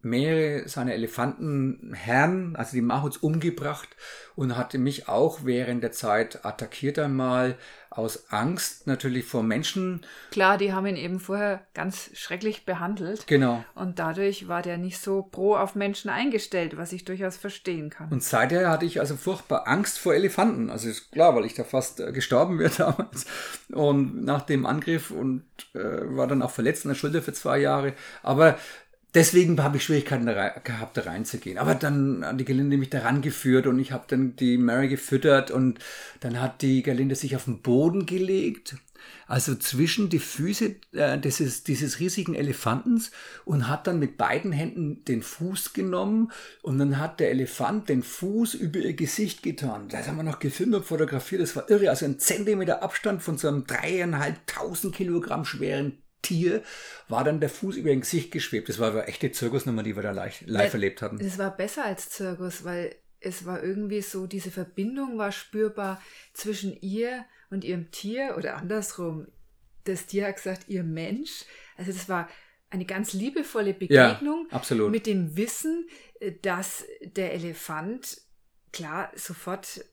mehrere 0.02 0.68
seiner 0.68 0.94
Elefantenherren, 0.94 2.56
also 2.56 2.72
die 2.72 2.80
Mahuts, 2.80 3.18
umgebracht 3.18 3.88
und 4.34 4.56
hatte 4.56 4.78
mich 4.78 5.08
auch 5.08 5.40
während 5.44 5.82
der 5.82 5.92
Zeit 5.92 6.44
attackiert 6.44 6.98
einmal 6.98 7.58
aus 7.90 8.30
Angst 8.30 8.86
natürlich 8.86 9.24
vor 9.24 9.42
Menschen. 9.42 10.00
Klar, 10.30 10.56
die 10.58 10.72
haben 10.72 10.86
ihn 10.86 10.96
eben 10.96 11.18
vorher 11.18 11.60
ganz 11.74 12.10
schrecklich 12.14 12.64
behandelt. 12.64 13.26
Genau. 13.26 13.64
Und 13.74 13.98
dadurch 13.98 14.46
war 14.46 14.62
der 14.62 14.78
nicht 14.78 14.98
so 14.98 15.22
pro 15.22 15.56
auf 15.56 15.74
Menschen 15.74 16.08
eingestellt, 16.08 16.76
was 16.76 16.92
ich 16.92 17.04
durchaus 17.04 17.36
verstehen 17.36 17.90
kann. 17.90 18.08
Und 18.10 18.22
seither 18.22 18.70
hatte 18.70 18.86
ich 18.86 19.00
also 19.00 19.16
furchtbar 19.16 19.66
Angst 19.66 19.98
vor 19.98 20.14
Elefanten. 20.14 20.70
Also 20.70 20.88
ist 20.88 21.10
klar, 21.10 21.34
weil 21.34 21.44
ich 21.44 21.54
da 21.54 21.64
fast 21.64 22.00
äh, 22.00 22.12
gestorben 22.12 22.60
wäre 22.60 22.72
damals. 22.78 23.26
Und 23.70 24.24
nach 24.24 24.42
dem 24.42 24.66
Angriff 24.66 25.10
und 25.10 25.44
äh, 25.74 25.78
war 26.16 26.28
dann 26.28 26.42
auch 26.42 26.52
verletzt 26.52 26.84
in 26.84 26.90
der 26.90 26.94
Schulter 26.94 27.22
für 27.22 27.32
zwei 27.32 27.58
Jahre. 27.58 27.94
Aber 28.22 28.56
deswegen 29.14 29.62
habe 29.62 29.76
ich 29.76 29.84
Schwierigkeiten 29.84 30.26
da 30.26 30.32
rei- 30.32 30.60
gehabt, 30.62 30.96
da 30.96 31.02
reinzugehen. 31.02 31.58
Aber 31.58 31.74
dann 31.74 32.24
hat 32.24 32.40
die 32.40 32.44
Gelinde 32.44 32.76
mich 32.76 32.90
da 32.90 33.00
rangeführt 33.00 33.66
und 33.66 33.78
ich 33.78 33.92
habe 33.92 34.04
dann 34.08 34.36
die 34.36 34.58
Mary 34.58 34.88
gefüttert 34.88 35.50
und 35.50 35.78
dann 36.20 36.40
hat 36.40 36.62
die 36.62 36.82
Gelinde 36.82 37.14
sich 37.14 37.36
auf 37.36 37.44
den 37.44 37.62
Boden 37.62 38.06
gelegt. 38.06 38.76
Also 39.26 39.54
zwischen 39.54 40.08
die 40.08 40.18
Füße 40.18 40.74
äh, 40.92 41.18
dieses, 41.18 41.62
dieses 41.62 42.00
riesigen 42.00 42.34
Elefantens 42.34 43.12
und 43.44 43.68
hat 43.68 43.86
dann 43.86 44.00
mit 44.00 44.16
beiden 44.16 44.50
Händen 44.50 45.04
den 45.04 45.22
Fuß 45.22 45.72
genommen 45.72 46.32
und 46.62 46.78
dann 46.78 46.98
hat 46.98 47.20
der 47.20 47.30
Elefant 47.30 47.88
den 47.88 48.02
Fuß 48.02 48.54
über 48.54 48.80
ihr 48.80 48.94
Gesicht 48.94 49.42
getan. 49.44 49.88
Das 49.88 50.08
haben 50.08 50.16
wir 50.16 50.24
noch 50.24 50.40
gefilmt 50.40 50.74
und 50.74 50.84
fotografiert. 50.84 51.40
Das 51.42 51.54
war 51.54 51.70
irre. 51.70 51.90
Also 51.90 52.06
ein 52.06 52.18
Zentimeter 52.18 52.82
Abstand 52.82 53.22
von 53.22 53.38
so 53.38 53.46
einem 53.48 53.66
dreieinhalbtausend 53.66 54.94
Kilogramm 54.94 55.44
schweren 55.44 56.02
Tier 56.22 56.62
war 57.08 57.24
dann 57.24 57.40
der 57.40 57.48
Fuß 57.48 57.76
über 57.76 57.90
ihr 57.90 57.96
Gesicht 57.96 58.30
geschwebt. 58.30 58.68
Das 58.68 58.78
war 58.78 58.88
aber 58.88 59.08
echte 59.08 59.32
Zirkusnummer, 59.32 59.82
die 59.82 59.96
wir 59.96 60.02
da 60.02 60.10
live, 60.10 60.42
live 60.46 60.60
Weil- 60.66 60.72
erlebt 60.72 61.02
hatten. 61.02 61.20
Es 61.20 61.38
war 61.38 61.56
besser 61.56 61.84
als 61.84 62.10
Zirkus, 62.10 62.64
weil 62.64 62.94
es 63.20 63.44
war 63.44 63.62
irgendwie 63.62 64.00
so, 64.02 64.26
diese 64.26 64.50
Verbindung 64.50 65.18
war 65.18 65.32
spürbar 65.32 66.00
zwischen 66.32 66.78
ihr 66.80 67.24
und 67.50 67.64
ihrem 67.64 67.90
Tier 67.90 68.34
oder 68.38 68.56
andersrum. 68.56 69.26
das 69.84 70.06
Tier 70.06 70.26
hat 70.26 70.36
gesagt, 70.36 70.68
ihr 70.68 70.84
Mensch. 70.84 71.44
Also 71.76 71.90
das 71.90 72.08
war 72.08 72.28
eine 72.68 72.84
ganz 72.84 73.14
liebevolle 73.14 73.72
Begegnung 73.74 74.46
ja, 74.50 74.88
mit 74.88 75.06
dem 75.06 75.36
Wissen, 75.36 75.88
äh, 76.20 76.32
dass 76.42 76.84
der 77.02 77.32
Elefant 77.32 78.20
klar 78.72 79.10
sofort 79.16 79.84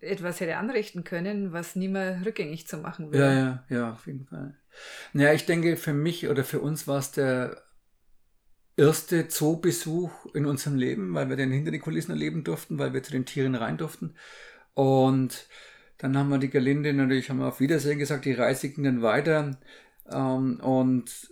etwas 0.00 0.40
hätte 0.40 0.56
anrichten 0.56 1.02
können, 1.02 1.52
was 1.52 1.76
nie 1.76 1.88
mehr 1.88 2.24
rückgängig 2.24 2.66
zu 2.66 2.76
machen 2.76 3.10
wäre. 3.10 3.24
Ja, 3.24 3.34
ja, 3.34 3.64
ja, 3.70 3.92
auf 3.92 4.06
jeden 4.06 4.26
Fall. 4.26 4.54
Naja, 5.12 5.32
ich 5.32 5.46
denke, 5.46 5.76
für 5.76 5.92
mich 5.92 6.28
oder 6.28 6.44
für 6.44 6.60
uns 6.60 6.86
war 6.86 6.98
es 6.98 7.12
der 7.12 7.62
erste 8.76 9.28
Zoobesuch 9.28 10.26
in 10.34 10.46
unserem 10.46 10.76
Leben, 10.76 11.14
weil 11.14 11.28
wir 11.28 11.36
den 11.36 11.52
hinter 11.52 11.70
den 11.70 11.80
Kulissen 11.80 12.10
erleben 12.10 12.44
durften, 12.44 12.78
weil 12.78 12.92
wir 12.92 13.02
zu 13.02 13.12
den 13.12 13.26
Tieren 13.26 13.54
rein 13.54 13.76
durften. 13.76 14.14
Und 14.74 15.46
dann 15.98 16.18
haben 16.18 16.30
wir 16.30 16.38
die 16.38 16.50
Galinde 16.50 16.92
natürlich, 16.92 17.30
haben 17.30 17.38
wir 17.38 17.46
auf 17.46 17.60
Wiedersehen 17.60 17.98
gesagt, 17.98 18.24
die 18.24 18.32
Reise 18.32 18.68
ging 18.70 18.84
dann 18.84 19.02
weiter. 19.02 19.56
Ähm, 20.10 20.60
und 20.60 21.30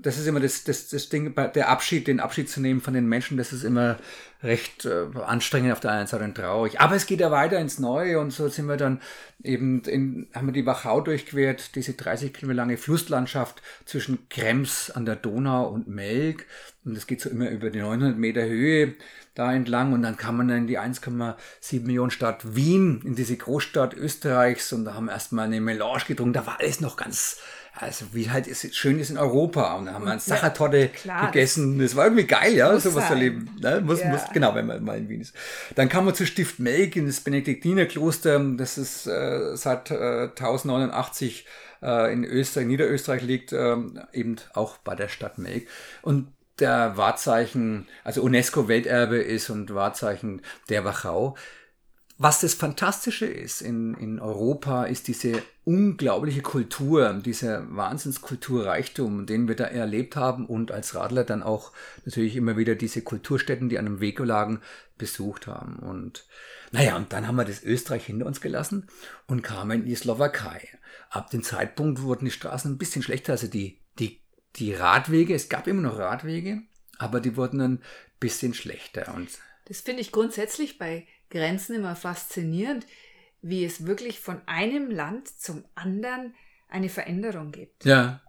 das 0.00 0.18
ist 0.18 0.26
immer 0.26 0.40
das, 0.40 0.64
das, 0.64 0.88
das 0.88 1.10
Ding, 1.10 1.34
der 1.34 1.68
Abschied, 1.68 2.06
den 2.06 2.20
Abschied 2.20 2.48
zu 2.48 2.60
nehmen 2.60 2.80
von 2.80 2.94
den 2.94 3.06
Menschen, 3.06 3.36
das 3.36 3.52
ist 3.52 3.64
immer 3.64 3.98
recht 4.42 4.86
äh, 4.86 5.06
anstrengend 5.26 5.72
auf 5.72 5.80
der 5.80 5.92
einen 5.92 6.06
Seite 6.06 6.24
und 6.24 6.34
traurig. 6.34 6.80
Aber 6.80 6.94
es 6.94 7.06
geht 7.06 7.20
ja 7.20 7.30
weiter 7.30 7.58
ins 7.58 7.78
Neue 7.78 8.18
und 8.18 8.30
so 8.30 8.48
sind 8.48 8.66
wir 8.66 8.76
dann 8.76 9.00
eben 9.42 9.82
in, 9.82 10.28
haben 10.34 10.48
wir 10.48 10.52
die 10.52 10.66
Wachau 10.66 11.00
durchquert, 11.02 11.74
diese 11.74 11.92
30 11.92 12.32
Kilometer 12.32 12.56
lange 12.56 12.76
Flusslandschaft 12.78 13.62
zwischen 13.84 14.28
Krems 14.30 14.90
an 14.90 15.04
der 15.04 15.16
Donau 15.16 15.68
und 15.68 15.86
Melk. 15.86 16.46
Und 16.84 16.96
das 16.96 17.06
geht 17.06 17.20
so 17.20 17.28
immer 17.28 17.50
über 17.50 17.70
die 17.70 17.80
900 17.80 18.16
Meter 18.16 18.44
Höhe 18.44 18.94
da 19.34 19.52
entlang 19.52 19.92
und 19.92 20.02
dann 20.02 20.16
kam 20.16 20.36
man 20.36 20.48
dann 20.48 20.58
in 20.58 20.66
die 20.66 20.78
1,7 20.78 21.82
Millionen 21.82 22.10
Stadt 22.10 22.54
Wien, 22.54 23.02
in 23.04 23.16
diese 23.16 23.36
Großstadt 23.36 23.94
Österreichs 23.94 24.72
und 24.72 24.84
da 24.84 24.94
haben 24.94 25.06
wir 25.06 25.12
erstmal 25.12 25.46
eine 25.46 25.60
Melange 25.60 26.04
getrunken. 26.06 26.34
Da 26.34 26.46
war 26.46 26.60
alles 26.60 26.80
noch 26.80 26.96
ganz 26.96 27.40
also 27.76 28.06
wie 28.12 28.30
halt 28.30 28.46
es 28.46 28.74
schön 28.76 29.00
ist 29.00 29.10
in 29.10 29.18
Europa. 29.18 29.74
Und 29.74 29.86
da 29.86 29.94
haben 29.94 30.04
wir 30.04 30.12
eine 30.12 30.20
Sachertorte 30.20 30.90
ja, 31.04 31.26
gegessen. 31.26 31.78
Das, 31.78 31.96
war 31.96 32.04
irgendwie 32.04 32.26
geil, 32.26 32.54
ja, 32.54 32.78
sowas 32.78 33.06
zu 33.06 33.14
erleben. 33.14 33.50
Ne? 33.60 33.80
Muss, 33.80 34.00
ja. 34.00 34.08
muss, 34.08 34.22
genau, 34.32 34.54
wenn 34.54 34.66
man 34.66 34.82
mal 34.84 34.96
in 34.96 35.08
Wien 35.08 35.20
ist. 35.20 35.34
Dann 35.74 35.88
kam 35.88 36.04
man 36.04 36.14
zu 36.14 36.26
Stift 36.26 36.60
Melk 36.60 36.96
in 36.96 37.06
das 37.06 37.20
Benediktinerkloster. 37.20 38.38
Das 38.56 38.78
ist 38.78 39.06
äh, 39.06 39.56
seit 39.56 39.90
äh, 39.90 40.28
1089 40.28 41.46
äh, 41.82 42.12
in 42.12 42.24
Österreich, 42.24 42.66
Niederösterreich 42.66 43.22
liegt, 43.22 43.52
äh, 43.52 43.76
eben 44.12 44.36
auch 44.52 44.78
bei 44.78 44.94
der 44.94 45.08
Stadt 45.08 45.38
Melk. 45.38 45.66
Und 46.02 46.28
der 46.60 46.96
Wahrzeichen, 46.96 47.88
also 48.04 48.22
UNESCO-Welterbe 48.22 49.16
ist 49.16 49.50
und 49.50 49.74
Wahrzeichen 49.74 50.42
der 50.68 50.84
Wachau. 50.84 51.36
Was 52.16 52.40
das 52.40 52.54
Fantastische 52.54 53.26
ist 53.26 53.60
in, 53.60 53.94
in 53.94 54.20
Europa, 54.20 54.84
ist 54.84 55.08
diese 55.08 55.42
unglaubliche 55.64 56.42
Kultur, 56.42 57.12
dieser 57.14 57.74
Wahnsinnskulturreichtum, 57.74 59.26
den 59.26 59.48
wir 59.48 59.56
da 59.56 59.64
erlebt 59.64 60.14
haben 60.14 60.46
und 60.46 60.70
als 60.70 60.94
Radler 60.94 61.24
dann 61.24 61.42
auch 61.42 61.72
natürlich 62.04 62.36
immer 62.36 62.56
wieder 62.56 62.76
diese 62.76 63.02
Kulturstätten, 63.02 63.68
die 63.68 63.78
an 63.78 63.86
einem 63.86 64.00
Weg 64.00 64.20
lagen, 64.20 64.60
besucht 64.96 65.48
haben. 65.48 65.80
Und 65.80 66.26
naja, 66.70 66.96
und 66.96 67.12
dann 67.12 67.26
haben 67.26 67.36
wir 67.36 67.44
das 67.44 67.64
Österreich 67.64 68.06
hinter 68.06 68.26
uns 68.26 68.40
gelassen 68.40 68.86
und 69.26 69.42
kamen 69.42 69.80
in 69.80 69.86
die 69.86 69.96
Slowakei. 69.96 70.68
Ab 71.10 71.30
dem 71.30 71.42
Zeitpunkt 71.42 72.02
wurden 72.02 72.26
die 72.26 72.30
Straßen 72.30 72.72
ein 72.72 72.78
bisschen 72.78 73.02
schlechter, 73.02 73.32
also 73.32 73.48
die, 73.48 73.80
die, 73.98 74.20
die 74.54 74.72
Radwege, 74.72 75.34
es 75.34 75.48
gab 75.48 75.66
immer 75.66 75.82
noch 75.82 75.98
Radwege, 75.98 76.62
aber 76.98 77.20
die 77.20 77.36
wurden 77.36 77.60
ein 77.60 77.82
bisschen 78.20 78.54
schlechter. 78.54 79.12
Und 79.14 79.30
das 79.64 79.80
finde 79.80 80.02
ich 80.02 80.12
grundsätzlich 80.12 80.78
bei 80.78 81.08
Grenzen 81.34 81.74
immer 81.74 81.96
faszinierend, 81.96 82.86
wie 83.42 83.64
es 83.64 83.86
wirklich 83.86 84.20
von 84.20 84.40
einem 84.46 84.90
Land 84.90 85.28
zum 85.28 85.64
anderen 85.74 86.34
eine 86.68 86.88
Veränderung 86.88 87.52
gibt. 87.52 87.84
Ja. 87.84 88.20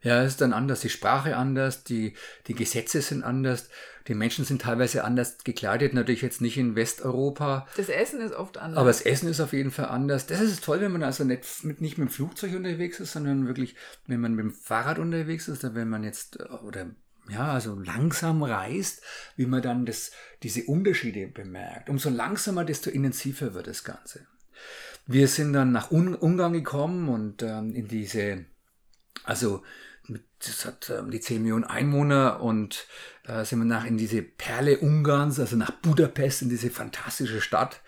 Ja, 0.00 0.22
es 0.22 0.32
ist 0.32 0.40
dann 0.40 0.52
anders. 0.52 0.80
Die 0.80 0.90
Sprache 0.90 1.36
anders, 1.36 1.82
die, 1.82 2.14
die 2.46 2.54
Gesetze 2.54 3.02
sind 3.02 3.24
anders, 3.24 3.68
die 4.06 4.14
Menschen 4.14 4.44
sind 4.44 4.62
teilweise 4.62 5.02
anders 5.02 5.38
gekleidet, 5.42 5.92
natürlich 5.92 6.22
jetzt 6.22 6.40
nicht 6.40 6.56
in 6.56 6.76
Westeuropa. 6.76 7.66
Das 7.76 7.88
Essen 7.88 8.20
ist 8.20 8.32
oft 8.32 8.58
anders. 8.58 8.78
Aber 8.78 8.88
das 8.90 9.00
Essen 9.00 9.28
ist 9.28 9.40
auf 9.40 9.52
jeden 9.52 9.72
Fall 9.72 9.86
anders. 9.86 10.26
Das 10.26 10.40
ist 10.40 10.62
toll, 10.62 10.80
wenn 10.80 10.92
man 10.92 11.02
also 11.02 11.24
nicht 11.24 11.64
mit, 11.64 11.80
nicht 11.80 11.98
mit 11.98 12.08
dem 12.08 12.12
Flugzeug 12.12 12.54
unterwegs 12.54 13.00
ist, 13.00 13.12
sondern 13.12 13.48
wirklich, 13.48 13.74
wenn 14.06 14.20
man 14.20 14.34
mit 14.34 14.44
dem 14.44 14.52
Fahrrad 14.52 15.00
unterwegs 15.00 15.48
ist, 15.48 15.64
oder 15.64 15.74
wenn 15.74 15.88
man 15.88 16.04
jetzt, 16.04 16.38
oder 16.62 16.86
ja, 17.28 17.52
also 17.52 17.78
langsam 17.78 18.42
reist, 18.42 19.02
wie 19.36 19.46
man 19.46 19.62
dann 19.62 19.86
das, 19.86 20.12
diese 20.42 20.64
Unterschiede 20.64 21.26
bemerkt. 21.28 21.88
Umso 21.88 22.10
langsamer, 22.10 22.64
desto 22.64 22.90
intensiver 22.90 23.54
wird 23.54 23.66
das 23.66 23.84
Ganze. 23.84 24.26
Wir 25.06 25.28
sind 25.28 25.52
dann 25.52 25.72
nach 25.72 25.90
Ungarn 25.90 26.52
gekommen 26.52 27.08
und 27.08 27.42
ähm, 27.42 27.74
in 27.74 27.88
diese, 27.88 28.44
also 29.24 29.62
das 30.40 30.64
hat 30.64 30.90
ähm, 30.96 31.10
die 31.10 31.20
10 31.20 31.42
Millionen 31.42 31.64
Einwohner 31.64 32.40
und 32.40 32.86
äh, 33.26 33.44
sind 33.44 33.58
wir 33.58 33.64
nach 33.64 33.84
in 33.84 33.98
diese 33.98 34.22
Perle 34.22 34.78
Ungarns, 34.78 35.40
also 35.40 35.56
nach 35.56 35.70
Budapest, 35.70 36.42
in 36.42 36.48
diese 36.48 36.70
fantastische 36.70 37.40
Stadt 37.40 37.80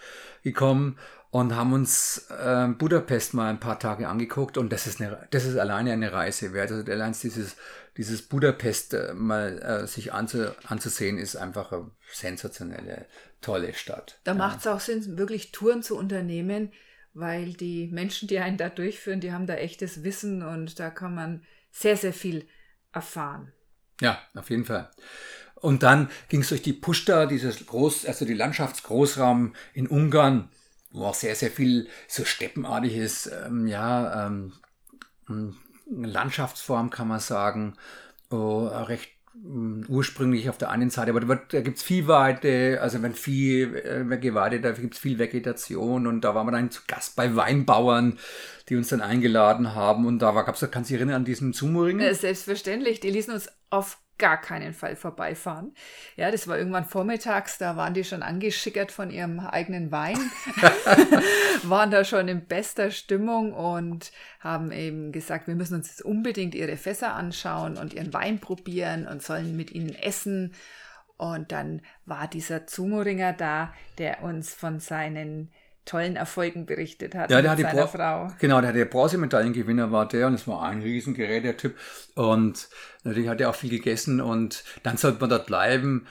gekommen 0.43 0.99
und 1.31 1.55
haben 1.55 1.73
uns 1.73 2.27
äh, 2.29 2.69
Budapest 2.69 3.35
mal 3.35 3.51
ein 3.51 3.61
paar 3.61 3.79
Tage 3.79 4.09
angeguckt 4.09 4.59
und 4.59 4.73
das 4.73 4.87
ist 4.87 5.01
eine, 5.01 5.29
das 5.31 5.45
ist 5.45 5.57
alleine 5.57 5.93
eine 5.93 6.13
Reise 6.13 6.53
wert. 6.53 6.73
Also 6.73 6.91
allein 6.91 7.15
dieses 7.23 7.57
dieses 7.97 8.23
Budapest 8.23 8.95
äh, 8.95 9.15
mal 9.15 9.59
äh, 9.63 9.87
sich 9.87 10.13
anzu, 10.13 10.53
anzusehen, 10.67 11.19
ist 11.19 11.37
einfach 11.37 11.73
eine 11.73 11.91
sensationelle, 12.13 13.07
tolle 13.41 13.75
Stadt. 13.75 14.21
Da 14.25 14.33
ja. 14.33 14.39
macht 14.39 14.61
es 14.61 14.67
auch 14.67 14.81
Sinn, 14.81 15.19
wirklich 15.19 15.53
Touren 15.53 15.83
zu 15.83 15.97
unternehmen, 15.97 16.73
weil 17.13 17.53
die 17.55 17.89
Menschen, 17.89 18.29
die 18.29 18.39
einen 18.39 18.57
da 18.57 18.69
durchführen, 18.69 19.21
die 19.21 19.33
haben 19.33 19.47
da 19.47 19.55
echtes 19.55 20.05
Wissen 20.05 20.43
und 20.43 20.79
da 20.79 20.91
kann 20.91 21.15
man 21.15 21.45
sehr, 21.71 21.97
sehr 21.97 22.13
viel 22.13 22.47
erfahren. 22.93 23.53
Ja, 24.01 24.21
auf 24.35 24.51
jeden 24.51 24.65
Fall. 24.65 24.91
Und 25.57 25.83
dann 25.83 26.11
ging 26.29 26.41
es 26.41 26.49
durch 26.49 26.63
die 26.63 26.73
Pushta, 26.73 27.27
dieses 27.27 27.67
Groß, 27.67 28.07
also 28.07 28.25
die 28.25 28.35
Landschaftsgroßraum 28.35 29.55
in 29.75 29.87
Ungarn, 29.87 30.49
wo 30.91 31.05
auch 31.05 31.15
sehr, 31.15 31.35
sehr 31.35 31.51
viel 31.51 31.89
so 32.09 32.25
steppenartiges, 32.25 33.27
ähm, 33.27 33.67
ja, 33.67 34.27
ähm, 34.27 34.55
Landschaftsform, 35.91 36.91
kann 36.91 37.09
man 37.09 37.21
sagen, 37.21 37.75
oh, 38.31 38.67
recht 38.67 39.11
mm, 39.35 39.83
ursprünglich 39.89 40.49
auf 40.49 40.59
der 40.59 40.71
einen 40.71 40.91
Seite, 40.91 41.11
aber 41.11 41.21
da, 41.21 41.61
gibt 41.61 41.79
es 41.79 41.83
Viehweide, 41.83 42.81
also 42.81 43.03
wenn 43.03 43.15
Vieh 43.15 43.63
äh, 43.63 44.19
geweidet, 44.19 44.65
da 44.65 44.73
gibt 44.73 44.95
es 44.95 45.01
viel 45.01 45.19
Vegetation 45.19 46.07
und 46.07 46.23
da 46.23 46.35
waren 46.35 46.47
wir 46.47 46.53
dann 46.53 46.71
zu 46.71 46.83
Gast 46.87 47.17
bei 47.17 47.35
Weinbauern, 47.35 48.19
die 48.69 48.77
uns 48.77 48.89
dann 48.89 49.01
eingeladen 49.01 49.75
haben 49.75 50.07
und 50.07 50.21
da 50.21 50.31
gab 50.31 50.55
es, 50.55 50.71
kannst 50.71 50.91
du 50.91 50.95
dich 50.95 51.01
erinnern 51.01 51.17
an 51.17 51.25
diesen 51.25 51.53
Sumo-Ring? 51.53 52.01
Äh, 52.01 52.15
selbstverständlich, 52.15 53.01
die 53.01 53.11
ließen 53.11 53.35
uns 53.35 53.49
auf 53.71 53.99
gar 54.21 54.41
keinen 54.41 54.73
Fall 54.73 54.95
vorbeifahren. 54.95 55.75
Ja, 56.15 56.31
das 56.31 56.47
war 56.47 56.57
irgendwann 56.57 56.85
vormittags, 56.85 57.59
da 57.59 57.77
waren 57.77 57.95
die 57.95 58.05
schon 58.05 58.23
angeschickert 58.23 58.93
von 58.93 59.11
ihrem 59.11 59.41
eigenen 59.41 59.91
Wein, 59.91 60.17
waren 61.65 61.91
da 61.91 62.05
schon 62.05 62.29
in 62.29 62.47
bester 62.47 62.93
Stimmung 62.93 63.53
und 63.53 64.13
haben 64.39 64.71
eben 64.71 65.11
gesagt, 65.11 65.49
wir 65.49 65.57
müssen 65.57 65.75
uns 65.75 65.89
jetzt 65.89 66.03
unbedingt 66.03 66.55
ihre 66.55 66.77
Fässer 66.77 67.15
anschauen 67.15 67.77
und 67.77 67.95
ihren 67.95 68.13
Wein 68.13 68.39
probieren 68.39 69.09
und 69.09 69.23
sollen 69.23 69.57
mit 69.57 69.73
ihnen 69.73 69.97
essen. 69.97 70.55
Und 71.17 71.53
dann 71.53 71.83
war 72.07 72.29
dieser 72.29 72.67
Zumoringer 72.67 73.33
da, 73.33 73.75
der 73.99 74.23
uns 74.23 74.55
von 74.55 74.79
seinen 74.81 75.51
tollen 75.85 76.17
Erfolgen 76.17 76.67
berichtet 76.67 77.15
hat. 77.15 77.31
Ja, 77.31 77.43
der 77.43 77.53
hat 77.53 77.59
die 77.59 77.65
Bro 77.65 77.87
Frau. 77.89 78.29
Genau, 78.39 78.61
der 78.61 78.69
hat 78.69 78.77
der 78.77 78.85
Bronzemedaillengewinner 78.85 79.91
war 79.91 80.07
der 80.07 80.27
und 80.27 80.35
es 80.35 80.47
war 80.47 80.63
ein 80.63 80.83
Riesengerät, 80.83 81.45
der 81.45 81.57
Typ. 81.57 81.77
Und 82.15 82.69
natürlich 83.05 83.29
hat 83.29 83.41
er 83.41 83.51
auch 83.51 83.55
viel 83.55 83.71
gegessen 83.71 84.21
und 84.21 84.65
dann 84.83 84.97
sollte 84.97 85.21
man 85.21 85.31
dort 85.31 85.47
bleiben. 85.47 86.07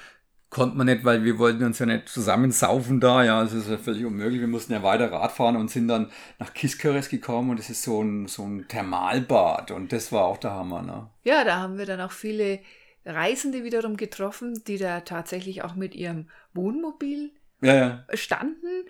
Konnte 0.49 0.77
man 0.77 0.87
nicht, 0.87 1.05
weil 1.05 1.23
wir 1.23 1.37
wollten 1.37 1.63
uns 1.63 1.77
ja 1.77 1.85
nicht 1.85 2.09
zusammensaufen 2.09 2.99
da, 2.99 3.23
ja, 3.23 3.43
das 3.43 3.53
ist 3.53 3.69
ja 3.69 3.77
völlig 3.77 4.03
unmöglich. 4.03 4.41
Wir 4.41 4.47
mussten 4.47 4.73
ja 4.73 4.81
weiter 4.81 5.11
Rad 5.11 5.31
fahren 5.31 5.55
und 5.55 5.69
sind 5.69 5.87
dann 5.87 6.09
nach 6.39 6.55
Kiskeres 6.55 7.07
gekommen 7.09 7.51
und 7.51 7.59
es 7.59 7.69
ist 7.69 7.83
so 7.83 8.01
ein, 8.01 8.27
so 8.27 8.43
ein 8.43 8.67
Thermalbad 8.67 9.69
und 9.69 9.93
das 9.93 10.11
war 10.11 10.25
auch 10.25 10.37
der 10.37 10.51
Hammer, 10.51 10.81
ne? 10.81 11.07
Ja, 11.23 11.43
da 11.43 11.57
haben 11.57 11.77
wir 11.77 11.85
dann 11.85 12.01
auch 12.01 12.11
viele 12.11 12.59
Reisende 13.05 13.63
wiederum 13.63 13.95
getroffen, 13.95 14.63
die 14.65 14.79
da 14.79 15.01
tatsächlich 15.01 15.63
auch 15.63 15.75
mit 15.75 15.93
ihrem 15.93 16.29
Wohnmobil 16.55 17.31
ja, 17.61 17.75
ja. 17.75 18.05
standen 18.15 18.87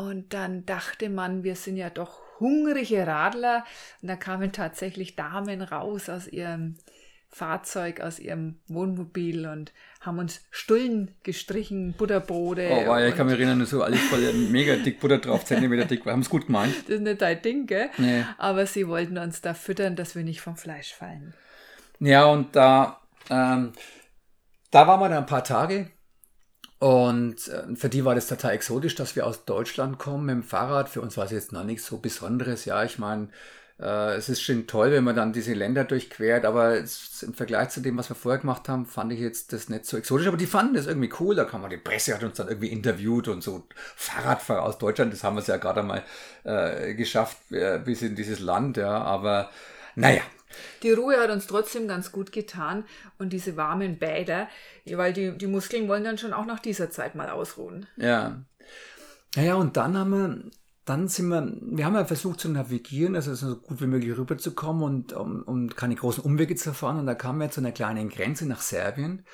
und 0.00 0.32
dann 0.32 0.64
dachte 0.64 1.10
man, 1.10 1.44
wir 1.44 1.56
sind 1.56 1.76
ja 1.76 1.90
doch 1.90 2.22
hungrige 2.40 3.06
Radler. 3.06 3.66
Und 4.00 4.08
da 4.08 4.16
kamen 4.16 4.50
tatsächlich 4.50 5.14
Damen 5.14 5.60
raus 5.60 6.08
aus 6.08 6.26
ihrem 6.26 6.76
Fahrzeug, 7.28 8.00
aus 8.00 8.18
ihrem 8.18 8.60
Wohnmobil 8.66 9.46
und 9.46 9.74
haben 10.00 10.18
uns 10.18 10.40
Stullen 10.50 11.14
gestrichen, 11.22 11.92
Butterbrote. 11.92 12.66
Oh, 12.70 12.96
ja, 12.96 13.08
ich 13.08 13.14
kann 13.14 13.26
mich 13.26 13.38
erinnern, 13.38 13.66
so 13.66 13.82
alles 13.82 14.00
voll 14.00 14.32
mega 14.50 14.76
dick 14.76 15.00
Butter 15.00 15.18
drauf, 15.18 15.44
Zentimeter 15.44 15.84
dick. 15.84 16.06
Wir 16.06 16.12
haben 16.12 16.20
es 16.20 16.30
gut 16.30 16.46
gemeint. 16.46 16.74
Das 16.86 16.96
ist 16.96 17.02
nicht 17.02 17.20
dein 17.20 17.42
Ding, 17.42 17.66
gell? 17.66 17.90
Nee. 17.98 18.24
Aber 18.38 18.64
sie 18.64 18.88
wollten 18.88 19.18
uns 19.18 19.42
da 19.42 19.52
füttern, 19.52 19.96
dass 19.96 20.14
wir 20.14 20.24
nicht 20.24 20.40
vom 20.40 20.56
Fleisch 20.56 20.94
fallen. 20.94 21.34
Ja, 21.98 22.24
und 22.24 22.56
da, 22.56 23.02
ähm, 23.28 23.74
da 24.70 24.86
waren 24.86 25.00
wir 25.00 25.10
dann 25.10 25.18
ein 25.18 25.26
paar 25.26 25.44
Tage 25.44 25.90
und 26.80 27.48
äh, 27.48 27.76
für 27.76 27.88
die 27.88 28.04
war 28.04 28.14
das 28.16 28.26
total 28.26 28.52
exotisch, 28.54 28.96
dass 28.96 29.14
wir 29.16 29.26
aus 29.26 29.44
Deutschland 29.44 29.98
kommen 29.98 30.26
mit 30.26 30.34
dem 30.34 30.42
Fahrrad. 30.42 30.88
Für 30.88 31.02
uns 31.02 31.16
war 31.16 31.26
es 31.26 31.30
jetzt 31.30 31.52
noch 31.52 31.64
nichts 31.64 31.86
so 31.86 31.98
Besonderes. 31.98 32.64
Ja, 32.64 32.84
ich 32.84 32.98
meine, 32.98 33.28
Äh, 33.80 34.16
es 34.16 34.28
ist 34.28 34.42
schon 34.42 34.66
toll, 34.66 34.92
wenn 34.92 35.04
man 35.04 35.16
dann 35.16 35.32
diese 35.32 35.54
Länder 35.54 35.84
durchquert, 35.84 36.44
aber 36.44 36.74
es, 36.76 37.22
im 37.22 37.32
Vergleich 37.34 37.70
zu 37.70 37.80
dem, 37.80 37.96
was 37.96 38.10
wir 38.10 38.14
vorher 38.16 38.40
gemacht 38.40 38.68
haben, 38.68 38.84
fand 38.86 39.12
ich 39.12 39.20
jetzt 39.20 39.52
das 39.54 39.70
nicht 39.70 39.86
so 39.86 39.96
exotisch. 39.96 40.26
Aber 40.28 40.36
die 40.36 40.46
fanden 40.46 40.74
das 40.74 40.86
irgendwie 40.86 41.10
cool. 41.20 41.34
Da 41.34 41.44
kam 41.44 41.62
man, 41.62 41.70
die 41.70 41.78
Presse 41.78 42.14
hat 42.14 42.22
uns 42.22 42.36
dann 42.36 42.48
irgendwie 42.48 42.68
interviewt 42.68 43.28
und 43.28 43.42
so 43.42 43.66
Fahrradfahrer 43.96 44.64
aus 44.64 44.78
Deutschland, 44.78 45.12
das 45.14 45.24
haben 45.24 45.36
wir 45.36 45.40
es 45.40 45.46
ja 45.46 45.56
gerade 45.56 45.82
mal 45.82 46.02
äh, 46.44 46.94
geschafft 46.94 47.38
äh, 47.52 47.78
bis 47.82 48.02
in 48.02 48.16
dieses 48.16 48.40
Land, 48.40 48.76
ja. 48.76 49.00
Aber 49.02 49.50
naja, 49.96 50.22
die 50.82 50.92
Ruhe 50.92 51.18
hat 51.18 51.30
uns 51.30 51.46
trotzdem 51.46 51.88
ganz 51.88 52.12
gut 52.12 52.32
getan 52.32 52.84
und 53.18 53.32
diese 53.32 53.56
warmen 53.56 53.98
Bäder, 53.98 54.48
weil 54.86 55.12
die, 55.12 55.36
die 55.36 55.46
Muskeln 55.46 55.88
wollen 55.88 56.04
dann 56.04 56.18
schon 56.18 56.32
auch 56.32 56.46
nach 56.46 56.60
dieser 56.60 56.90
Zeit 56.90 57.14
mal 57.14 57.30
ausruhen. 57.30 57.86
Ja. 57.96 58.42
Naja, 59.36 59.54
und 59.54 59.76
dann 59.76 59.96
haben 59.96 60.10
wir, 60.10 60.50
dann 60.84 61.08
sind 61.08 61.28
wir, 61.28 61.56
wir 61.60 61.84
haben 61.84 61.94
ja 61.94 62.04
versucht 62.04 62.40
zu 62.40 62.48
navigieren, 62.48 63.14
also 63.14 63.34
so 63.34 63.56
gut 63.56 63.80
wie 63.80 63.86
möglich 63.86 64.16
rüberzukommen 64.16 64.82
und 64.82 65.12
um, 65.12 65.42
um 65.42 65.68
keine 65.68 65.94
großen 65.94 66.24
Umwege 66.24 66.56
zu 66.56 66.74
fahren. 66.74 66.98
Und 66.98 67.06
da 67.06 67.14
kamen 67.14 67.40
wir 67.40 67.50
zu 67.50 67.60
einer 67.60 67.72
kleinen 67.72 68.08
Grenze 68.08 68.46
nach 68.46 68.60
Serbien. 68.60 69.24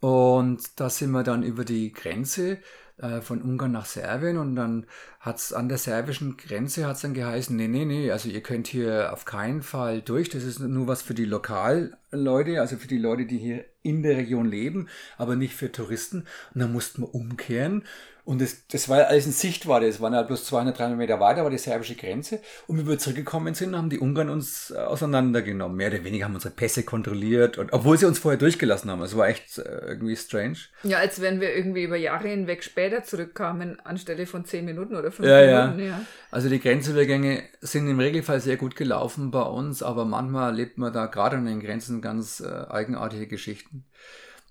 Und 0.00 0.80
da 0.80 0.90
sind 0.90 1.10
wir 1.10 1.22
dann 1.22 1.42
über 1.42 1.64
die 1.64 1.92
Grenze 1.92 2.58
äh, 2.98 3.20
von 3.20 3.42
Ungarn 3.42 3.72
nach 3.72 3.84
Serbien 3.84 4.38
und 4.38 4.56
dann 4.56 4.86
hat 5.20 5.36
es 5.36 5.52
an 5.52 5.68
der 5.68 5.78
serbischen 5.78 6.36
Grenze 6.36 6.86
hat's 6.86 7.02
dann 7.02 7.14
geheißen, 7.14 7.54
nee, 7.54 7.68
nee, 7.68 7.84
nee, 7.84 8.10
also 8.10 8.28
ihr 8.28 8.42
könnt 8.42 8.66
hier 8.66 9.12
auf 9.12 9.24
keinen 9.24 9.62
Fall 9.62 10.00
durch, 10.00 10.28
das 10.30 10.44
ist 10.44 10.60
nur 10.60 10.86
was 10.86 11.02
für 11.02 11.14
die 11.14 11.24
Lokalleute, 11.24 12.60
also 12.60 12.76
für 12.76 12.88
die 12.88 12.98
Leute, 12.98 13.26
die 13.26 13.38
hier 13.38 13.64
in 13.82 14.02
der 14.02 14.16
Region 14.16 14.46
leben, 14.46 14.88
aber 15.16 15.36
nicht 15.36 15.54
für 15.54 15.70
Touristen. 15.70 16.24
Und 16.54 16.60
dann 16.60 16.72
mussten 16.72 17.02
wir 17.02 17.14
umkehren 17.14 17.84
und 18.26 18.42
das, 18.42 18.66
das 18.66 18.88
war 18.88 19.06
alles 19.06 19.26
in 19.26 19.30
Sichtweite. 19.30 19.86
Es 19.86 20.00
waren 20.00 20.12
ja 20.12 20.20
bloß 20.20 20.46
200, 20.46 20.76
300 20.76 20.98
Meter 20.98 21.20
weiter, 21.20 21.44
war 21.44 21.50
die 21.50 21.58
serbische 21.58 21.94
Grenze. 21.94 22.40
Und 22.66 22.76
wie 22.76 22.84
wir 22.84 22.98
zurückgekommen 22.98 23.54
sind, 23.54 23.76
haben 23.76 23.88
die 23.88 24.00
Ungarn 24.00 24.30
uns 24.30 24.72
äh, 24.72 24.78
auseinandergenommen. 24.78 25.76
Mehr 25.76 25.92
oder 25.92 26.02
weniger 26.02 26.24
haben 26.24 26.34
unsere 26.34 26.52
Pässe 26.52 26.82
kontrolliert. 26.82 27.56
Und, 27.56 27.72
obwohl 27.72 27.96
sie 27.96 28.04
uns 28.04 28.18
vorher 28.18 28.36
durchgelassen 28.36 28.90
haben. 28.90 29.00
Es 29.02 29.16
war 29.16 29.28
echt 29.28 29.58
äh, 29.58 29.62
irgendwie 29.62 30.16
strange. 30.16 30.56
Ja, 30.82 30.98
als 30.98 31.20
wenn 31.20 31.40
wir 31.40 31.54
irgendwie 31.54 31.84
über 31.84 31.94
Jahre 31.94 32.26
hinweg 32.26 32.64
später 32.64 33.04
zurückkamen, 33.04 33.78
anstelle 33.84 34.26
von 34.26 34.44
10 34.44 34.64
Minuten 34.64 34.96
oder 34.96 35.12
5 35.12 35.28
ja, 35.28 35.66
Minuten. 35.66 35.78
Ja. 35.78 35.86
ja. 35.86 36.00
Also 36.32 36.48
die 36.48 36.58
Grenzübergänge 36.58 37.44
sind 37.60 37.88
im 37.88 38.00
Regelfall 38.00 38.40
sehr 38.40 38.56
gut 38.56 38.74
gelaufen 38.74 39.30
bei 39.30 39.42
uns. 39.42 39.84
Aber 39.84 40.04
manchmal 40.04 40.50
erlebt 40.50 40.78
man 40.78 40.92
da 40.92 41.06
gerade 41.06 41.36
an 41.36 41.46
den 41.46 41.60
Grenzen 41.60 42.02
ganz 42.02 42.40
äh, 42.40 42.66
eigenartige 42.68 43.28
Geschichten. 43.28 43.84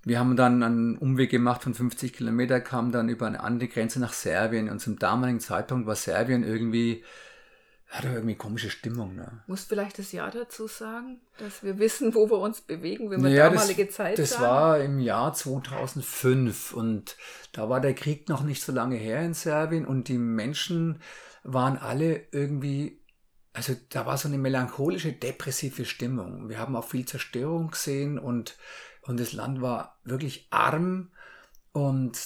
Wir 0.05 0.19
haben 0.19 0.35
dann 0.35 0.61
einen 0.61 0.97
Umweg 0.99 1.31
gemacht 1.31 1.63
von 1.63 1.73
50 1.73 2.13
Kilometer, 2.13 2.61
kamen 2.61 2.91
dann 2.91 3.09
über 3.09 3.25
eine 3.25 3.39
andere 3.39 3.67
Grenze 3.67 3.99
nach 3.99 4.13
Serbien 4.13 4.69
und 4.69 4.79
zum 4.79 4.99
damaligen 4.99 5.39
Zeitpunkt 5.39 5.87
war 5.87 5.95
Serbien 5.95 6.43
irgendwie, 6.43 7.03
hatte 7.87 8.09
irgendwie 8.09 8.35
komische 8.35 8.69
Stimmung. 8.69 9.15
Ne? 9.15 9.41
Muss 9.47 9.63
vielleicht 9.63 9.97
das 9.97 10.11
Jahr 10.11 10.29
dazu 10.29 10.67
sagen, 10.67 11.21
dass 11.39 11.63
wir 11.63 11.79
wissen, 11.79 12.13
wo 12.13 12.29
wir 12.29 12.37
uns 12.37 12.61
bewegen, 12.61 13.09
wenn 13.09 13.23
wir 13.23 13.31
naja, 13.31 13.49
damalige 13.49 13.87
das, 13.87 13.95
Zeit 13.95 14.19
Das 14.19 14.29
sagen? 14.29 14.43
war 14.43 14.79
im 14.79 14.99
Jahr 14.99 15.33
2005 15.33 16.73
und 16.73 17.17
da 17.51 17.67
war 17.67 17.81
der 17.81 17.95
Krieg 17.95 18.29
noch 18.29 18.43
nicht 18.43 18.61
so 18.61 18.71
lange 18.71 18.97
her 18.97 19.21
in 19.23 19.33
Serbien 19.33 19.87
und 19.87 20.07
die 20.07 20.19
Menschen 20.19 21.01
waren 21.43 21.77
alle 21.77 22.27
irgendwie 22.31 23.01
also 23.53 23.73
da 23.89 24.05
war 24.05 24.17
so 24.17 24.27
eine 24.27 24.37
melancholische, 24.37 25.13
depressive 25.13 25.85
Stimmung. 25.85 26.49
Wir 26.49 26.59
haben 26.59 26.75
auch 26.75 26.83
viel 26.83 27.05
Zerstörung 27.05 27.71
gesehen 27.71 28.19
und 28.19 28.57
und 29.07 29.19
das 29.19 29.33
Land 29.33 29.61
war 29.61 29.99
wirklich 30.03 30.47
arm 30.49 31.11
und 31.71 32.17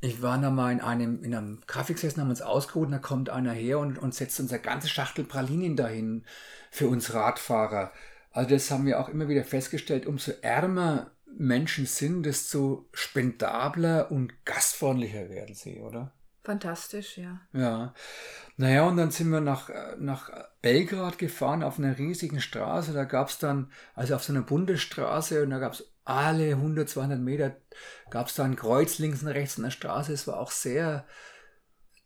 ich 0.00 0.22
war 0.22 0.38
da 0.38 0.50
mal 0.50 0.72
in 0.72 0.80
einem, 0.80 1.24
in 1.24 1.34
einem 1.34 1.60
Kaffee 1.66 1.94
gesessen, 1.94 2.20
haben 2.20 2.30
uns 2.30 2.42
ausgeruht 2.42 2.86
und 2.86 2.92
da 2.92 2.98
kommt 2.98 3.30
einer 3.30 3.52
her 3.52 3.78
und, 3.78 3.98
und 3.98 4.14
setzt 4.14 4.38
unsere 4.40 4.60
ganze 4.60 4.88
Schachtel 4.88 5.24
Pralinen 5.24 5.76
dahin 5.76 6.24
für 6.70 6.88
uns 6.88 7.14
Radfahrer. 7.14 7.92
Also 8.30 8.50
das 8.50 8.70
haben 8.70 8.86
wir 8.86 9.00
auch 9.00 9.08
immer 9.08 9.28
wieder 9.28 9.44
festgestellt, 9.44 10.06
umso 10.06 10.32
ärmer 10.42 11.10
Menschen 11.38 11.86
sind, 11.86 12.24
desto 12.24 12.88
spendabler 12.92 14.10
und 14.10 14.44
gastfreundlicher 14.44 15.28
werden 15.28 15.54
sie, 15.54 15.80
oder? 15.80 16.12
Fantastisch, 16.44 17.18
ja. 17.18 17.40
Ja. 17.52 17.94
Naja, 18.56 18.84
und 18.84 18.96
dann 18.96 19.10
sind 19.10 19.30
wir 19.30 19.40
nach, 19.40 19.68
nach 19.98 20.30
Belgrad 20.62 21.18
gefahren 21.18 21.62
auf 21.62 21.78
einer 21.78 21.98
riesigen 21.98 22.40
Straße. 22.40 22.92
Da 22.92 23.04
gab 23.04 23.28
es 23.28 23.38
dann, 23.38 23.72
also 23.94 24.14
auf 24.14 24.22
so 24.22 24.32
einer 24.32 24.42
Bundesstraße, 24.42 25.42
und 25.42 25.50
da 25.50 25.58
gab 25.58 25.72
es 25.72 25.95
alle 26.06 26.52
100, 26.52 26.88
200 26.88 27.20
Meter 27.20 27.56
gab 28.10 28.28
es 28.28 28.34
da 28.34 28.44
ein 28.44 28.56
Kreuz 28.56 28.98
links 28.98 29.22
und 29.22 29.28
rechts 29.28 29.56
an 29.56 29.64
der 29.64 29.70
Straße. 29.70 30.12
Es 30.12 30.26
war 30.26 30.38
auch 30.38 30.50
sehr 30.50 31.04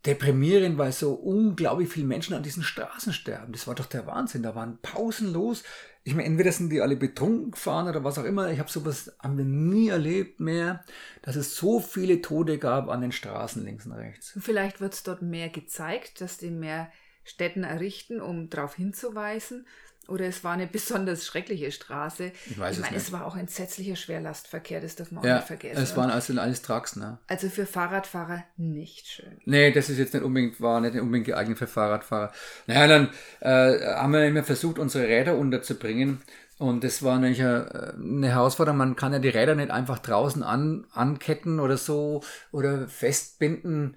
deprimierend, 0.06 0.78
weil 0.78 0.92
so 0.92 1.12
unglaublich 1.12 1.90
viele 1.90 2.06
Menschen 2.06 2.34
an 2.34 2.42
diesen 2.42 2.62
Straßen 2.62 3.12
sterben. 3.12 3.52
Das 3.52 3.66
war 3.66 3.74
doch 3.74 3.86
der 3.86 4.06
Wahnsinn. 4.06 4.42
Da 4.42 4.54
waren 4.54 4.78
pausenlos. 4.80 5.62
Ich 6.02 6.14
meine, 6.14 6.26
entweder 6.26 6.50
sind 6.52 6.70
die 6.70 6.80
alle 6.80 6.96
betrunken 6.96 7.50
gefahren 7.50 7.86
oder 7.86 8.02
was 8.02 8.18
auch 8.18 8.24
immer. 8.24 8.50
Ich 8.50 8.58
habe 8.58 8.70
sowas 8.70 9.14
haben 9.18 9.36
wir 9.36 9.44
nie 9.44 9.88
erlebt 9.88 10.40
mehr, 10.40 10.82
dass 11.20 11.36
es 11.36 11.54
so 11.54 11.80
viele 11.80 12.22
Tote 12.22 12.58
gab 12.58 12.88
an 12.88 13.02
den 13.02 13.12
Straßen 13.12 13.62
links 13.62 13.84
und 13.84 13.92
rechts. 13.92 14.36
Vielleicht 14.40 14.80
wird 14.80 14.94
es 14.94 15.02
dort 15.02 15.20
mehr 15.20 15.50
gezeigt, 15.50 16.22
dass 16.22 16.38
die 16.38 16.50
mehr 16.50 16.90
Städten 17.24 17.64
errichten, 17.64 18.22
um 18.22 18.48
darauf 18.48 18.74
hinzuweisen. 18.74 19.66
Oder 20.10 20.26
es 20.26 20.42
war 20.42 20.52
eine 20.52 20.66
besonders 20.66 21.24
schreckliche 21.24 21.70
Straße. 21.70 22.32
Ich 22.50 22.58
weiß 22.58 22.76
ich 22.76 22.82
meine, 22.82 22.96
es 22.96 23.12
war 23.12 23.24
auch 23.26 23.36
entsetzlicher 23.36 23.94
Schwerlastverkehr, 23.94 24.80
das 24.80 24.96
darf 24.96 25.12
man 25.12 25.24
ja, 25.24 25.34
auch 25.34 25.36
nicht 25.38 25.46
vergessen. 25.46 25.80
Es 25.80 25.96
waren 25.96 26.10
also 26.10 26.38
alles 26.40 26.62
Trucks, 26.62 26.96
ne? 26.96 27.18
Also 27.28 27.48
für 27.48 27.64
Fahrradfahrer 27.64 28.42
nicht 28.56 29.06
schön. 29.06 29.40
Nee, 29.44 29.70
das 29.70 29.88
ist 29.88 29.98
jetzt 29.98 30.12
nicht 30.12 30.24
unbedingt, 30.24 30.60
war 30.60 30.80
nicht 30.80 30.96
unbedingt 30.96 31.26
geeignet 31.26 31.58
für 31.58 31.68
Fahrradfahrer. 31.68 32.32
Naja, 32.66 32.88
dann 32.88 33.10
äh, 33.38 33.94
haben 33.94 34.12
wir 34.12 34.26
immer 34.26 34.42
versucht, 34.42 34.80
unsere 34.80 35.06
Räder 35.06 35.36
unterzubringen. 35.36 36.20
Und 36.58 36.84
das 36.84 37.02
war 37.02 37.18
nämlich 37.18 37.40
eine, 37.40 37.94
eine 37.98 38.28
Herausforderung. 38.28 38.78
Man 38.78 38.96
kann 38.96 39.12
ja 39.12 39.20
die 39.20 39.28
Räder 39.28 39.54
nicht 39.54 39.70
einfach 39.70 40.00
draußen 40.00 40.42
an, 40.42 40.86
anketten 40.92 41.60
oder 41.60 41.76
so 41.76 42.22
oder 42.50 42.88
festbinden 42.88 43.96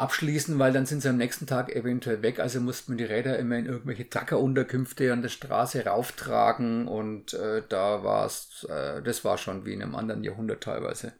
abschließen, 0.00 0.58
weil 0.58 0.72
dann 0.72 0.86
sind 0.86 1.02
sie 1.02 1.08
am 1.08 1.16
nächsten 1.16 1.46
Tag 1.46 1.74
eventuell 1.74 2.22
weg. 2.22 2.40
Also 2.40 2.60
musste 2.60 2.90
man 2.90 2.98
die 2.98 3.04
Räder 3.04 3.38
immer 3.38 3.56
in 3.56 3.66
irgendwelche 3.66 4.08
Tackerunterkünfte 4.08 5.12
an 5.12 5.22
der 5.22 5.28
Straße 5.28 5.84
rauftragen 5.84 6.88
und 6.88 7.34
äh, 7.34 7.62
da 7.68 8.02
war 8.02 8.26
es, 8.26 8.66
äh, 8.68 9.02
das 9.02 9.24
war 9.24 9.38
schon 9.38 9.64
wie 9.64 9.72
in 9.72 9.82
einem 9.82 9.94
anderen 9.94 10.24
Jahrhundert 10.24 10.62
teilweise. 10.62 11.12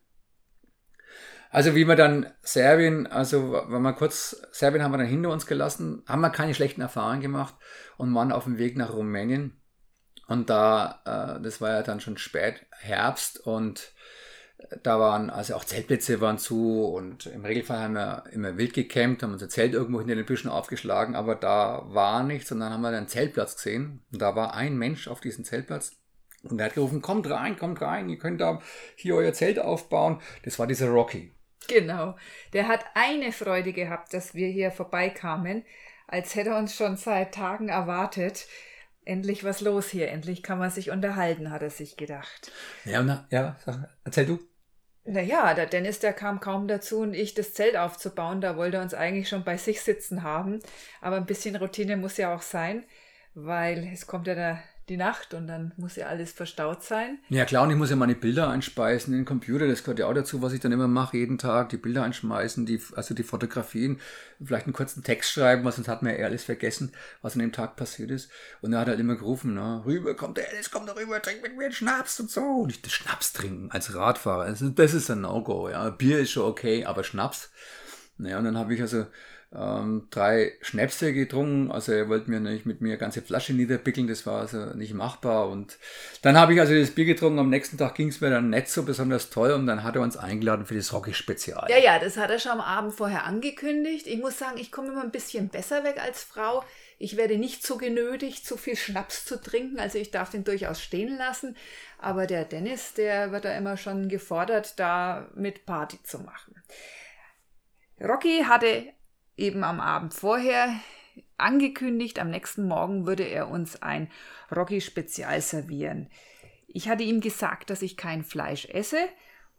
Also 1.50 1.74
wie 1.74 1.86
wir 1.86 1.96
dann 1.96 2.32
Serbien, 2.42 3.08
also 3.08 3.52
wenn 3.68 3.82
wir 3.82 3.92
kurz, 3.92 4.40
Serbien 4.52 4.84
haben 4.84 4.92
wir 4.92 4.98
dann 4.98 5.06
hinter 5.06 5.30
uns 5.30 5.46
gelassen, 5.46 6.04
haben 6.06 6.20
wir 6.20 6.30
keine 6.30 6.54
schlechten 6.54 6.80
Erfahrungen 6.80 7.20
gemacht 7.20 7.54
und 7.96 8.14
waren 8.14 8.30
auf 8.30 8.44
dem 8.44 8.58
Weg 8.58 8.76
nach 8.76 8.92
Rumänien. 8.92 9.60
Und 10.28 10.48
da, 10.48 11.00
äh, 11.04 11.42
das 11.42 11.60
war 11.60 11.70
ja 11.70 11.82
dann 11.82 12.00
schon 12.00 12.16
spät, 12.16 12.66
Herbst 12.70 13.40
und 13.40 13.92
da 14.82 15.00
waren, 15.00 15.30
also 15.30 15.54
auch 15.54 15.64
Zeltplätze 15.64 16.20
waren 16.20 16.38
zu 16.38 16.84
und 16.84 17.26
im 17.26 17.44
Regelfall 17.44 17.78
haben 17.78 17.94
wir 17.94 18.24
immer 18.32 18.56
wild 18.56 18.74
gecampt, 18.74 19.22
haben 19.22 19.32
unser 19.32 19.48
Zelt 19.48 19.74
irgendwo 19.74 20.00
hinter 20.00 20.14
den 20.14 20.26
Büschen 20.26 20.50
aufgeschlagen, 20.50 21.14
aber 21.14 21.34
da 21.34 21.82
war 21.86 22.22
nichts 22.22 22.52
und 22.52 22.60
dann 22.60 22.72
haben 22.72 22.82
wir 22.82 22.88
einen 22.88 23.08
Zeltplatz 23.08 23.56
gesehen 23.56 24.02
und 24.12 24.20
da 24.20 24.36
war 24.36 24.54
ein 24.54 24.76
Mensch 24.76 25.08
auf 25.08 25.20
diesem 25.20 25.44
Zeltplatz 25.44 25.96
und 26.42 26.58
der 26.58 26.66
hat 26.66 26.74
gerufen, 26.74 27.02
kommt 27.02 27.28
rein, 27.28 27.58
kommt 27.58 27.80
rein, 27.82 28.08
ihr 28.08 28.18
könnt 28.18 28.40
da 28.40 28.60
hier 28.96 29.16
euer 29.16 29.32
Zelt 29.32 29.58
aufbauen. 29.58 30.20
Das 30.44 30.58
war 30.58 30.66
dieser 30.66 30.88
Rocky. 30.88 31.34
Genau, 31.68 32.16
der 32.52 32.68
hat 32.68 32.84
eine 32.94 33.32
Freude 33.32 33.72
gehabt, 33.72 34.14
dass 34.14 34.34
wir 34.34 34.48
hier 34.48 34.70
vorbeikamen, 34.70 35.64
als 36.06 36.34
hätte 36.34 36.50
er 36.50 36.58
uns 36.58 36.74
schon 36.74 36.96
seit 36.96 37.34
Tagen 37.34 37.68
erwartet. 37.68 38.46
Endlich 39.04 39.44
was 39.44 39.60
los 39.60 39.88
hier, 39.88 40.08
endlich 40.08 40.42
kann 40.42 40.58
man 40.58 40.70
sich 40.70 40.90
unterhalten, 40.90 41.50
hat 41.50 41.62
er 41.62 41.70
sich 41.70 41.96
gedacht. 41.96 42.52
Ja, 42.84 43.02
na, 43.02 43.26
ja, 43.30 43.56
erzähl 44.04 44.26
du. 44.26 44.49
Naja, 45.10 45.54
der 45.54 45.66
Dennis, 45.66 45.98
der 45.98 46.12
kam 46.12 46.38
kaum 46.38 46.68
dazu 46.68 47.00
und 47.00 47.14
ich, 47.14 47.34
das 47.34 47.52
Zelt 47.52 47.76
aufzubauen. 47.76 48.40
Da 48.40 48.56
wollte 48.56 48.76
er 48.76 48.82
uns 48.84 48.94
eigentlich 48.94 49.28
schon 49.28 49.42
bei 49.42 49.56
sich 49.56 49.80
sitzen 49.80 50.22
haben. 50.22 50.60
Aber 51.00 51.16
ein 51.16 51.26
bisschen 51.26 51.56
Routine 51.56 51.96
muss 51.96 52.16
ja 52.16 52.32
auch 52.32 52.42
sein, 52.42 52.84
weil 53.34 53.90
es 53.92 54.06
kommt 54.06 54.28
ja 54.28 54.36
der 54.36 54.62
die 54.90 54.96
Nacht 54.96 55.34
und 55.34 55.46
dann 55.46 55.72
muss 55.76 55.94
ja 55.94 56.08
alles 56.08 56.32
verstaut 56.32 56.82
sein. 56.82 57.18
Ja 57.28 57.44
klar, 57.44 57.62
und 57.62 57.70
ich 57.70 57.76
muss 57.76 57.90
ja 57.90 57.96
meine 57.96 58.16
Bilder 58.16 58.50
einspeisen 58.50 59.14
in 59.14 59.20
den 59.20 59.24
Computer, 59.24 59.68
das 59.68 59.84
gehört 59.84 60.00
ja 60.00 60.06
auch 60.06 60.14
dazu, 60.14 60.42
was 60.42 60.52
ich 60.52 60.58
dann 60.58 60.72
immer 60.72 60.88
mache, 60.88 61.16
jeden 61.16 61.38
Tag, 61.38 61.68
die 61.68 61.76
Bilder 61.76 62.02
einschmeißen, 62.02 62.66
die, 62.66 62.82
also 62.96 63.14
die 63.14 63.22
Fotografien, 63.22 64.00
vielleicht 64.44 64.66
einen 64.66 64.72
kurzen 64.72 65.04
Text 65.04 65.30
schreiben, 65.30 65.64
was 65.64 65.76
sonst 65.76 65.86
hat 65.86 66.02
man 66.02 66.18
ja 66.18 66.26
alles 66.26 66.42
vergessen, 66.42 66.92
was 67.22 67.34
an 67.34 67.38
dem 67.38 67.52
Tag 67.52 67.76
passiert 67.76 68.10
ist. 68.10 68.30
Und 68.62 68.72
er 68.72 68.80
hat 68.80 68.88
halt 68.88 68.98
immer 68.98 69.14
gerufen, 69.14 69.54
na, 69.54 69.84
rüber, 69.86 70.14
kommt 70.16 70.36
der 70.36 70.48
Alice, 70.50 70.72
kommt 70.72 70.88
da 70.88 70.94
rüber, 70.94 71.22
trink 71.22 71.40
mit 71.42 71.56
mir 71.56 71.66
einen 71.66 71.72
Schnaps 71.72 72.18
und 72.18 72.28
so. 72.28 72.40
Und 72.40 72.70
ich, 72.70 72.82
das 72.82 72.92
Schnaps 72.92 73.32
trinken 73.32 73.70
als 73.70 73.94
Radfahrer, 73.94 74.46
das 74.46 74.60
ist, 74.60 74.76
das 74.76 74.92
ist 74.92 75.08
ein 75.08 75.20
No-Go, 75.20 75.68
ja. 75.68 75.88
Bier 75.90 76.18
ist 76.18 76.32
schon 76.32 76.50
okay, 76.50 76.84
aber 76.84 77.04
Schnaps. 77.04 77.50
Naja, 78.18 78.38
und 78.38 78.44
dann 78.44 78.58
habe 78.58 78.74
ich 78.74 78.80
also 78.80 79.06
ähm, 79.52 80.06
drei 80.10 80.52
Schnäpse 80.60 81.12
getrunken. 81.12 81.72
Also 81.72 81.92
er 81.92 82.08
wollte 82.08 82.30
mir 82.30 82.38
nicht 82.38 82.66
mit 82.66 82.80
mir 82.80 82.90
eine 82.90 82.98
ganze 82.98 83.20
Flasche 83.20 83.52
niederpickeln, 83.52 84.06
das 84.06 84.24
war 84.24 84.40
also 84.40 84.66
nicht 84.76 84.94
machbar. 84.94 85.48
Und 85.48 85.78
dann 86.22 86.38
habe 86.38 86.54
ich 86.54 86.60
also 86.60 86.74
das 86.74 86.92
Bier 86.92 87.04
getrunken. 87.04 87.40
Am 87.40 87.50
nächsten 87.50 87.76
Tag 87.76 87.96
ging 87.96 88.08
es 88.08 88.20
mir 88.20 88.30
dann 88.30 88.50
nicht 88.50 88.68
so 88.68 88.84
besonders 88.84 89.30
toll 89.30 89.50
und 89.52 89.66
dann 89.66 89.82
hat 89.82 89.96
er 89.96 90.02
uns 90.02 90.16
eingeladen 90.16 90.66
für 90.66 90.76
das 90.76 90.92
Rocky-Spezial. 90.92 91.66
Ja, 91.68 91.78
ja, 91.78 91.98
das 91.98 92.16
hat 92.16 92.30
er 92.30 92.38
schon 92.38 92.52
am 92.52 92.60
Abend 92.60 92.94
vorher 92.94 93.24
angekündigt. 93.24 94.06
Ich 94.06 94.20
muss 94.20 94.38
sagen, 94.38 94.58
ich 94.58 94.70
komme 94.70 94.88
immer 94.88 95.02
ein 95.02 95.10
bisschen 95.10 95.48
besser 95.48 95.82
weg 95.82 96.00
als 96.00 96.22
Frau. 96.22 96.62
Ich 96.98 97.16
werde 97.16 97.38
nicht 97.38 97.66
so 97.66 97.76
genötigt, 97.76 98.46
so 98.46 98.56
viel 98.56 98.76
Schnaps 98.76 99.24
zu 99.24 99.40
trinken, 99.40 99.80
also 99.80 99.96
ich 99.96 100.10
darf 100.10 100.28
den 100.28 100.44
durchaus 100.44 100.82
stehen 100.82 101.16
lassen. 101.16 101.56
Aber 101.98 102.26
der 102.26 102.44
Dennis, 102.44 102.92
der 102.92 103.32
wird 103.32 103.46
da 103.46 103.56
immer 103.56 103.78
schon 103.78 104.08
gefordert, 104.08 104.78
da 104.78 105.28
mit 105.34 105.64
Party 105.64 105.98
zu 106.02 106.18
machen. 106.18 106.62
Rocky 108.00 108.44
hatte 108.46 108.92
eben 109.36 109.64
am 109.64 109.80
Abend 109.80 110.14
vorher 110.14 110.74
angekündigt, 111.38 112.18
am 112.18 112.30
nächsten 112.30 112.66
Morgen 112.66 113.06
würde 113.06 113.24
er 113.24 113.48
uns 113.48 113.82
ein 113.82 114.10
Rocky-Spezial 114.54 115.40
servieren. 115.40 116.08
Ich 116.68 116.88
hatte 116.88 117.02
ihm 117.02 117.20
gesagt, 117.20 117.70
dass 117.70 117.82
ich 117.82 117.96
kein 117.96 118.22
Fleisch 118.22 118.66
esse 118.66 118.98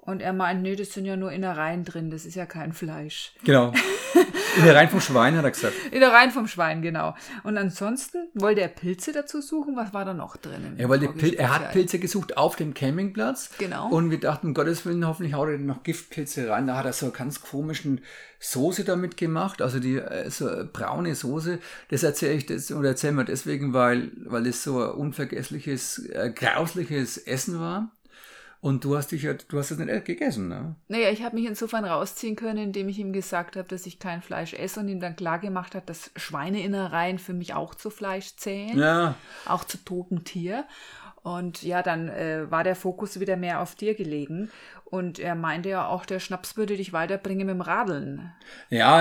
und 0.01 0.21
er 0.21 0.33
meint, 0.33 0.63
nee, 0.63 0.75
das 0.75 0.93
sind 0.93 1.05
ja 1.05 1.15
nur 1.15 1.31
Innereien 1.31 1.83
drin, 1.83 2.09
das 2.09 2.25
ist 2.25 2.35
ja 2.35 2.47
kein 2.47 2.73
Fleisch. 2.73 3.33
Genau. 3.43 3.71
Innereien 4.57 4.89
vom 4.89 4.99
Schwein, 4.99 5.37
hat 5.37 5.45
er 5.45 5.51
gesagt. 5.51 5.73
Innereien 5.91 6.31
vom 6.31 6.47
Schwein, 6.47 6.81
genau. 6.81 7.15
Und 7.43 7.57
ansonsten 7.57 8.27
wollte 8.33 8.61
er 8.61 8.67
Pilze 8.67 9.13
dazu 9.13 9.41
suchen. 9.41 9.75
Was 9.75 9.93
war 9.93 10.03
da 10.03 10.13
noch 10.13 10.37
drin? 10.37 10.73
Er, 10.77 10.89
wollte 10.89 11.07
Pil 11.07 11.35
er 11.35 11.53
hat 11.53 11.71
Pilze 11.71 11.99
gesucht 11.99 12.35
auf 12.35 12.55
dem 12.55 12.73
Campingplatz. 12.73 13.51
Genau. 13.59 13.89
Und 13.89 14.09
wir 14.09 14.19
dachten, 14.19 14.47
um 14.47 14.53
Gottes 14.53 14.85
Willen, 14.85 15.05
hoffentlich 15.05 15.35
haut 15.35 15.49
er 15.49 15.57
noch 15.57 15.83
Giftpilze 15.83 16.49
rein. 16.49 16.67
Da 16.67 16.77
hat 16.77 16.85
er 16.85 16.93
so 16.93 17.05
eine 17.05 17.13
ganz 17.13 17.41
komischen 17.41 18.01
Soße 18.39 18.83
damit 18.83 19.17
gemacht, 19.17 19.61
also 19.61 19.79
die 19.79 19.97
äh, 19.97 20.29
so 20.31 20.49
braune 20.73 21.13
Soße. 21.13 21.59
Das 21.89 22.01
erzähle 22.01 22.33
ich 22.33 22.47
das 22.47 22.71
oder 22.71 22.89
erzählen 22.89 23.15
wir 23.15 23.23
deswegen, 23.23 23.73
weil, 23.73 24.11
weil 24.25 24.47
es 24.47 24.63
so 24.63 24.83
ein 24.83 24.91
unvergessliches, 24.91 25.99
äh, 26.09 26.31
grausliches 26.35 27.19
Essen 27.19 27.59
war. 27.59 27.91
Und 28.61 28.83
du 28.83 28.95
hast 28.95 29.11
dich 29.11 29.23
ja, 29.23 29.33
du 29.33 29.57
hast 29.57 29.71
es 29.71 29.79
nicht 29.79 30.05
gegessen, 30.05 30.47
ne? 30.47 30.75
Naja, 30.87 31.09
ich 31.09 31.23
habe 31.23 31.35
mich 31.35 31.47
insofern 31.47 31.83
rausziehen 31.83 32.35
können, 32.35 32.59
indem 32.59 32.89
ich 32.89 32.99
ihm 32.99 33.11
gesagt 33.11 33.55
habe, 33.55 33.67
dass 33.67 33.87
ich 33.87 33.97
kein 33.97 34.21
Fleisch 34.21 34.53
esse 34.53 34.79
und 34.79 34.87
ihm 34.87 34.99
dann 34.99 35.15
klar 35.15 35.39
gemacht 35.39 35.73
hat, 35.73 35.89
dass 35.89 36.11
Schweineinnereien 36.15 37.17
für 37.17 37.33
mich 37.33 37.55
auch 37.55 37.73
zu 37.73 37.89
Fleisch 37.89 38.35
zählen. 38.35 38.77
Ja. 38.77 39.15
Auch 39.47 39.63
zu 39.63 39.83
totem 39.83 40.23
Tier. 40.25 40.65
Und 41.23 41.63
ja, 41.63 41.81
dann 41.81 42.09
äh, 42.09 42.49
war 42.49 42.63
der 42.63 42.75
Fokus 42.75 43.19
wieder 43.19 43.35
mehr 43.35 43.61
auf 43.61 43.75
dir 43.75 43.95
gelegen. 43.95 44.51
Und 44.85 45.19
er 45.19 45.35
meinte 45.35 45.69
ja 45.69 45.87
auch, 45.87 46.05
der 46.05 46.19
Schnaps 46.19 46.57
würde 46.57 46.75
dich 46.77 46.93
weiterbringen 46.93 47.47
mit 47.47 47.55
dem 47.55 47.61
Radeln. 47.61 48.31
Ja, 48.69 48.97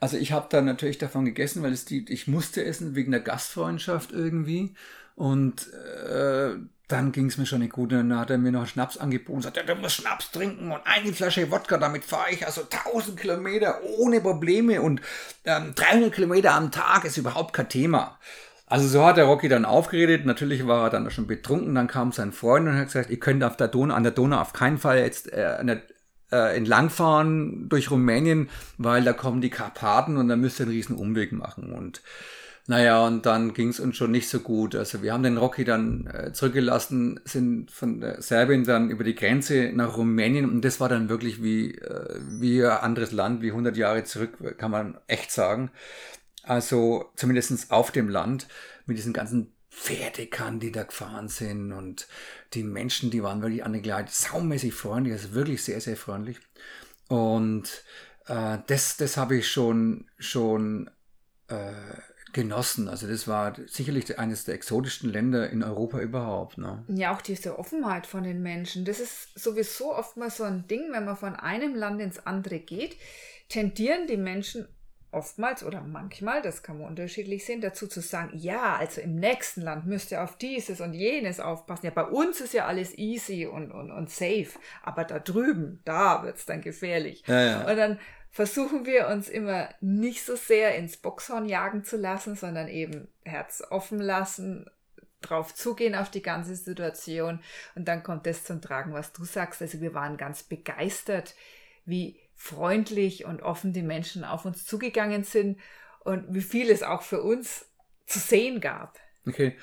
also 0.00 0.16
ich 0.16 0.32
habe 0.32 0.46
dann 0.50 0.66
natürlich 0.66 0.98
davon 0.98 1.24
gegessen, 1.24 1.62
weil 1.62 1.72
es 1.72 1.84
die, 1.84 2.10
ich 2.10 2.28
musste 2.28 2.64
essen 2.64 2.94
wegen 2.94 3.10
der 3.10 3.20
Gastfreundschaft 3.20 4.12
irgendwie. 4.12 4.74
Und 5.20 5.70
äh, 5.74 6.54
dann 6.88 7.12
ging 7.12 7.26
es 7.26 7.36
mir 7.36 7.44
schon 7.44 7.58
nicht 7.58 7.74
gut. 7.74 7.92
Dann 7.92 8.18
hat 8.18 8.30
er 8.30 8.38
mir 8.38 8.52
noch 8.52 8.66
Schnaps 8.66 8.96
angeboten 8.96 9.36
und 9.36 9.42
sagte, 9.42 9.62
du 9.66 9.74
musst 9.74 9.96
Schnaps 9.96 10.30
trinken 10.30 10.72
und 10.72 10.80
eine 10.84 11.12
Flasche 11.12 11.50
Wodka, 11.50 11.76
damit 11.76 12.04
fahre 12.04 12.30
ich 12.30 12.46
also 12.46 12.62
1000 12.62 13.20
Kilometer 13.20 13.82
ohne 13.98 14.22
Probleme 14.22 14.80
und 14.80 15.02
ähm, 15.44 15.74
300 15.74 16.10
Kilometer 16.10 16.54
am 16.54 16.70
Tag 16.70 17.04
ist 17.04 17.18
überhaupt 17.18 17.52
kein 17.52 17.68
Thema. 17.68 18.18
Also 18.64 18.88
so 18.88 19.04
hat 19.04 19.18
der 19.18 19.26
Rocky 19.26 19.50
dann 19.50 19.66
aufgeredet. 19.66 20.24
Natürlich 20.24 20.66
war 20.66 20.84
er 20.84 20.90
dann 20.90 21.10
schon 21.10 21.26
betrunken. 21.26 21.74
Dann 21.74 21.86
kam 21.86 22.12
sein 22.12 22.32
Freund 22.32 22.66
und 22.66 22.78
hat 22.78 22.86
gesagt, 22.86 23.10
ihr 23.10 23.20
könnt 23.20 23.44
auf 23.44 23.58
der 23.58 23.68
Donau, 23.68 23.94
an 23.94 24.04
der 24.04 24.12
Donau 24.12 24.40
auf 24.40 24.54
keinen 24.54 24.78
Fall 24.78 25.00
jetzt 25.00 25.30
äh, 25.34 25.62
der, 25.62 25.82
äh, 26.32 26.56
entlangfahren 26.56 27.68
durch 27.68 27.90
Rumänien, 27.90 28.48
weil 28.78 29.04
da 29.04 29.12
kommen 29.12 29.42
die 29.42 29.50
Karpaten 29.50 30.16
und 30.16 30.28
dann 30.28 30.40
müsst 30.40 30.60
ihr 30.60 30.64
einen 30.64 30.72
riesen 30.72 30.96
Umweg 30.96 31.32
machen. 31.32 31.74
Und 31.74 32.00
naja, 32.70 33.04
und 33.04 33.26
dann 33.26 33.52
ging 33.52 33.70
es 33.70 33.80
uns 33.80 33.96
schon 33.96 34.12
nicht 34.12 34.28
so 34.28 34.38
gut. 34.38 34.76
Also 34.76 35.02
wir 35.02 35.12
haben 35.12 35.24
den 35.24 35.38
Rocky 35.38 35.64
dann 35.64 36.06
äh, 36.06 36.32
zurückgelassen, 36.32 37.18
sind 37.24 37.68
von 37.68 38.14
Serbien 38.18 38.62
dann 38.62 38.90
über 38.90 39.02
die 39.02 39.16
Grenze 39.16 39.72
nach 39.74 39.96
Rumänien 39.96 40.48
und 40.48 40.64
das 40.64 40.78
war 40.78 40.88
dann 40.88 41.08
wirklich 41.08 41.42
wie, 41.42 41.74
äh, 41.74 42.20
wie 42.38 42.64
ein 42.64 42.70
anderes 42.70 43.10
Land, 43.10 43.42
wie 43.42 43.50
100 43.50 43.76
Jahre 43.76 44.04
zurück, 44.04 44.56
kann 44.56 44.70
man 44.70 44.96
echt 45.08 45.32
sagen. 45.32 45.72
Also 46.44 47.10
zumindest 47.16 47.72
auf 47.72 47.90
dem 47.90 48.08
Land 48.08 48.46
mit 48.86 48.96
diesen 48.96 49.12
ganzen 49.14 49.52
Pferdekannen, 49.72 50.60
die 50.60 50.70
da 50.70 50.84
gefahren 50.84 51.26
sind 51.26 51.72
und 51.72 52.06
die 52.54 52.62
Menschen, 52.62 53.10
die 53.10 53.24
waren 53.24 53.42
wirklich 53.42 53.64
angekleidet, 53.64 54.12
saumäßig 54.12 54.74
freundlich, 54.74 55.14
also 55.14 55.34
wirklich 55.34 55.64
sehr, 55.64 55.80
sehr 55.80 55.96
freundlich. 55.96 56.38
Und 57.08 57.82
äh, 58.28 58.58
das, 58.68 58.96
das 58.96 59.16
habe 59.16 59.38
ich 59.38 59.48
schon, 59.48 60.08
schon 60.20 60.88
äh, 61.48 61.72
genossen. 62.32 62.88
Also 62.88 63.06
das 63.06 63.26
war 63.28 63.54
sicherlich 63.66 64.18
eines 64.18 64.44
der 64.44 64.54
exotischsten 64.54 65.10
Länder 65.10 65.50
in 65.50 65.62
Europa 65.62 65.98
überhaupt. 65.98 66.58
Ne? 66.58 66.84
Ja, 66.88 67.14
auch 67.14 67.22
diese 67.22 67.58
Offenheit 67.58 68.06
von 68.06 68.24
den 68.24 68.42
Menschen. 68.42 68.84
Das 68.84 69.00
ist 69.00 69.38
sowieso 69.38 69.94
oftmals 69.94 70.36
so 70.36 70.44
ein 70.44 70.66
Ding, 70.68 70.92
wenn 70.92 71.04
man 71.04 71.16
von 71.16 71.36
einem 71.36 71.74
Land 71.74 72.00
ins 72.00 72.26
andere 72.26 72.58
geht, 72.58 72.96
tendieren 73.48 74.06
die 74.06 74.16
Menschen 74.16 74.66
oftmals 75.12 75.64
oder 75.64 75.80
manchmal, 75.80 76.40
das 76.42 76.62
kann 76.62 76.78
man 76.78 76.88
unterschiedlich 76.88 77.44
sehen, 77.44 77.60
dazu 77.60 77.86
zu 77.86 78.00
sagen, 78.00 78.30
ja, 78.36 78.76
also 78.76 79.00
im 79.00 79.16
nächsten 79.16 79.62
Land 79.62 79.86
müsst 79.86 80.12
ihr 80.12 80.22
auf 80.22 80.38
dieses 80.38 80.80
und 80.80 80.94
jenes 80.94 81.40
aufpassen. 81.40 81.86
Ja, 81.86 81.92
bei 81.92 82.04
uns 82.04 82.40
ist 82.40 82.54
ja 82.54 82.66
alles 82.66 82.96
easy 82.96 83.46
und, 83.46 83.72
und, 83.72 83.90
und 83.90 84.10
safe, 84.10 84.50
aber 84.82 85.04
da 85.04 85.18
drüben, 85.18 85.80
da 85.84 86.22
wird 86.22 86.36
es 86.36 86.46
dann 86.46 86.60
gefährlich. 86.60 87.24
Ja, 87.26 87.42
ja. 87.42 87.68
Und 87.68 87.76
dann 87.76 87.98
versuchen 88.30 88.86
wir 88.86 89.08
uns 89.08 89.28
immer 89.28 89.68
nicht 89.80 90.24
so 90.24 90.36
sehr 90.36 90.76
ins 90.76 90.96
Boxhorn 90.96 91.48
jagen 91.48 91.84
zu 91.84 91.96
lassen, 91.96 92.36
sondern 92.36 92.68
eben 92.68 93.08
Herz 93.24 93.62
offen 93.70 94.00
lassen, 94.00 94.70
drauf 95.20 95.54
zugehen 95.54 95.94
auf 95.94 96.10
die 96.10 96.22
ganze 96.22 96.54
Situation 96.54 97.40
und 97.74 97.86
dann 97.88 98.02
kommt 98.02 98.26
das 98.26 98.44
zum 98.44 98.62
Tragen, 98.62 98.94
was 98.94 99.12
du 99.12 99.24
sagst. 99.24 99.60
Also 99.60 99.80
wir 99.80 99.94
waren 99.94 100.16
ganz 100.16 100.42
begeistert, 100.42 101.34
wie 101.84 102.18
freundlich 102.34 103.26
und 103.26 103.42
offen 103.42 103.72
die 103.72 103.82
Menschen 103.82 104.24
auf 104.24 104.44
uns 104.44 104.64
zugegangen 104.64 105.24
sind 105.24 105.60
und 106.00 106.32
wie 106.32 106.40
viel 106.40 106.70
es 106.70 106.82
auch 106.82 107.02
für 107.02 107.22
uns 107.22 107.66
zu 108.06 108.18
sehen 108.18 108.60
gab. 108.60 108.98
Okay, 109.26 109.56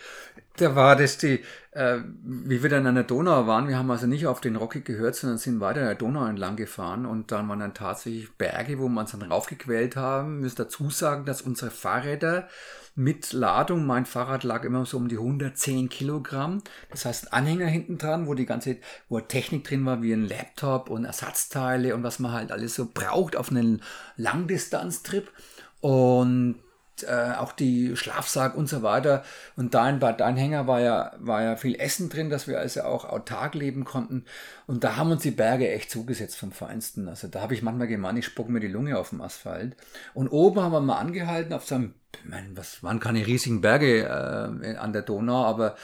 da 0.58 0.76
war 0.76 0.96
das 0.96 1.18
die, 1.18 1.44
äh, 1.72 2.00
wie 2.24 2.62
wir 2.62 2.70
dann 2.70 2.86
an 2.88 2.96
der 2.96 3.04
Donau 3.04 3.48
waren, 3.48 3.68
wir 3.68 3.78
haben 3.78 3.90
also 3.90 4.08
nicht 4.08 4.28
auf 4.28 4.42
den 4.42 4.56
Rocky 4.56 4.82
gehört, 4.82 5.16
sondern 5.16 5.38
sind 5.38 5.60
weiter 5.60 5.82
der 5.82 5.96
Donau 5.96 6.26
entlang 6.26 6.56
gefahren 6.56 7.06
und 7.06 7.32
dann 7.32 7.48
waren 7.50 7.60
dann 7.60 7.74
tatsächlich 7.74 8.32
Berge, 8.34 8.80
wo 8.80 8.88
wir 8.88 9.00
uns 9.00 9.12
dann 9.12 9.24
raufgequält 9.24 9.96
haben. 9.96 10.40
Müssen 10.40 10.58
dazu 10.58 10.90
sagen, 10.90 11.26
dass 11.26 11.42
unsere 11.42 11.72
Fahrräder 11.72 12.48
mit 12.96 13.32
Ladung, 13.34 13.86
mein 13.86 14.08
Fahrrad 14.08 14.44
lag 14.44 14.64
immer 14.64 14.84
so 14.88 14.98
um 14.98 15.08
die 15.08 15.18
110 15.18 15.90
Kilogramm. 15.90 16.64
Das 16.90 17.06
heißt 17.06 17.32
Anhänger 17.32 17.68
hinten 17.68 18.00
dran, 18.00 18.26
wo 18.26 18.34
die 18.34 18.48
ganze, 18.48 18.78
wo 19.08 19.20
Technik 19.20 19.66
drin 19.66 19.86
war, 19.86 20.02
wie 20.02 20.14
ein 20.14 20.28
Laptop 20.28 20.90
und 20.90 21.06
Ersatzteile 21.06 21.94
und 21.94 22.02
was 22.02 22.18
man 22.18 22.32
halt 22.32 22.52
alles 22.52 22.74
so 22.74 22.90
braucht 22.92 23.36
auf 23.36 23.52
einen 23.52 23.84
Langdistanztrip. 24.16 25.32
Und 25.80 26.56
äh, 27.04 27.34
auch 27.38 27.52
die 27.52 27.96
Schlafsack 27.96 28.56
und 28.56 28.68
so 28.68 28.84
weiter. 28.84 29.24
Und 29.56 29.74
da 29.74 29.90
in 29.90 30.00
Bad 30.00 30.22
Anhänger 30.22 30.68
war 30.68 30.82
ja, 30.82 31.14
war 31.20 31.42
ja 31.44 31.56
viel 31.56 31.76
Essen 31.80 32.10
drin, 32.10 32.30
dass 32.30 32.48
wir 32.48 32.60
also 32.60 32.84
auch 32.84 33.06
autark 33.06 33.56
leben 33.56 33.86
konnten. 33.86 34.26
Und 34.66 34.84
da 34.84 34.96
haben 34.96 35.12
uns 35.12 35.24
die 35.24 35.32
Berge 35.32 35.70
echt 35.70 35.92
zugesetzt 35.92 36.38
vom 36.38 36.52
Feinsten. 36.52 37.08
Also 37.08 37.28
da 37.28 37.42
habe 37.42 37.54
ich 37.54 37.62
manchmal 37.62 37.88
gemeint, 37.88 38.20
ich 38.20 38.26
spucke 38.26 38.52
mir 38.52 38.60
die 38.60 38.68
Lunge 38.68 38.98
auf 38.98 39.10
dem 39.10 39.22
Asphalt. 39.22 39.76
Und 40.14 40.30
oben 40.30 40.62
haben 40.62 40.72
wir 40.72 40.82
mal 40.82 40.98
angehalten 40.98 41.54
auf 41.54 41.66
so 41.66 41.76
einem, 41.76 41.94
ich 42.14 42.30
meine, 42.30 42.56
was 42.56 42.84
waren 42.84 43.00
keine 43.00 43.26
riesigen 43.26 43.62
Berge 43.62 44.04
äh, 44.04 44.76
an 44.76 44.94
der 44.94 45.02
Donau, 45.02 45.46
aber 45.46 45.76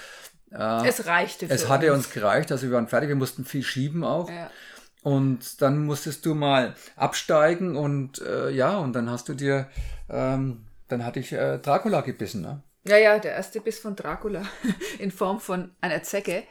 äh, 0.51 0.87
es 0.87 1.05
reichte. 1.05 1.47
es 1.49 1.67
hatte 1.67 1.91
uns. 1.93 2.05
uns 2.05 2.13
gereicht, 2.13 2.51
also 2.51 2.67
wir 2.67 2.73
waren 2.73 2.87
fertig, 2.87 3.09
wir 3.09 3.15
mussten 3.15 3.45
viel 3.45 3.63
schieben 3.63 4.03
auch. 4.03 4.29
Ja. 4.29 4.49
Und 5.03 5.61
dann 5.61 5.85
musstest 5.85 6.25
du 6.25 6.33
mal 6.33 6.75
absteigen 6.95 7.75
und 7.75 8.21
äh, 8.21 8.49
ja, 8.51 8.77
und 8.77 8.93
dann 8.93 9.09
hast 9.09 9.27
du 9.27 9.33
dir 9.33 9.67
ähm, 10.09 10.65
dann 10.93 11.05
hatte 11.05 11.19
ich 11.19 11.33
äh, 11.33 11.57
Dracula 11.57 12.01
gebissen. 12.01 12.41
Ne? 12.41 12.61
Ja, 12.85 12.97
ja, 12.97 13.19
der 13.19 13.33
erste 13.33 13.61
Biss 13.61 13.79
von 13.79 13.95
Dracula 13.95 14.43
in 14.99 15.11
Form 15.11 15.39
von 15.39 15.71
einer 15.81 16.03
Zecke. 16.03 16.43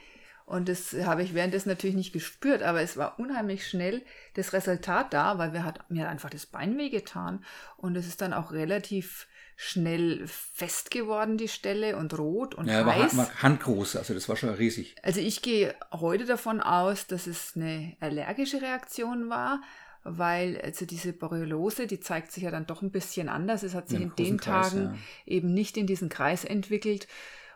Und 0.44 0.68
das 0.68 0.92
habe 0.92 1.22
ich 1.22 1.34
währenddessen 1.34 1.68
natürlich 1.68 1.96
nicht 1.96 2.12
gespürt, 2.12 2.62
aber 2.62 2.82
es 2.82 2.96
war 2.96 3.18
unheimlich 3.18 3.66
schnell 3.66 4.02
das 4.34 4.52
Resultat 4.52 5.14
da, 5.14 5.38
weil 5.38 5.52
wir 5.52 5.64
hat, 5.64 5.88
mir 5.90 6.02
hat 6.02 6.10
einfach 6.10 6.30
das 6.30 6.46
Bein 6.46 6.76
wehgetan. 6.76 7.44
Und 7.76 7.96
es 7.96 8.06
ist 8.06 8.20
dann 8.20 8.32
auch 8.34 8.52
relativ 8.52 9.28
schnell 9.56 10.26
fest 10.26 10.90
geworden, 10.90 11.38
die 11.38 11.48
Stelle, 11.48 11.96
und 11.96 12.18
rot 12.18 12.54
und 12.54 12.66
ja, 12.66 12.84
heiß. 12.84 13.16
War 13.16 13.42
handgroß, 13.42 13.96
also 13.96 14.12
das 14.12 14.28
war 14.28 14.36
schon 14.36 14.50
riesig. 14.50 14.96
Also 15.02 15.20
ich 15.20 15.40
gehe 15.40 15.74
heute 15.92 16.24
davon 16.24 16.60
aus, 16.60 17.06
dass 17.06 17.26
es 17.26 17.52
eine 17.54 17.96
allergische 18.00 18.60
Reaktion 18.60 19.30
war, 19.30 19.62
weil 20.04 20.60
also 20.62 20.86
diese 20.86 21.12
Borreliose, 21.12 21.86
die 21.86 22.00
zeigt 22.00 22.32
sich 22.32 22.44
ja 22.44 22.50
dann 22.50 22.66
doch 22.66 22.82
ein 22.82 22.90
bisschen 22.90 23.28
anders. 23.28 23.62
Es 23.62 23.74
hat 23.74 23.88
sich 23.88 24.00
in 24.00 24.14
den 24.16 24.38
Kreis, 24.38 24.70
Tagen 24.70 24.84
ja. 24.84 24.94
eben 25.26 25.54
nicht 25.54 25.76
in 25.76 25.86
diesen 25.86 26.08
Kreis 26.08 26.44
entwickelt. 26.44 27.06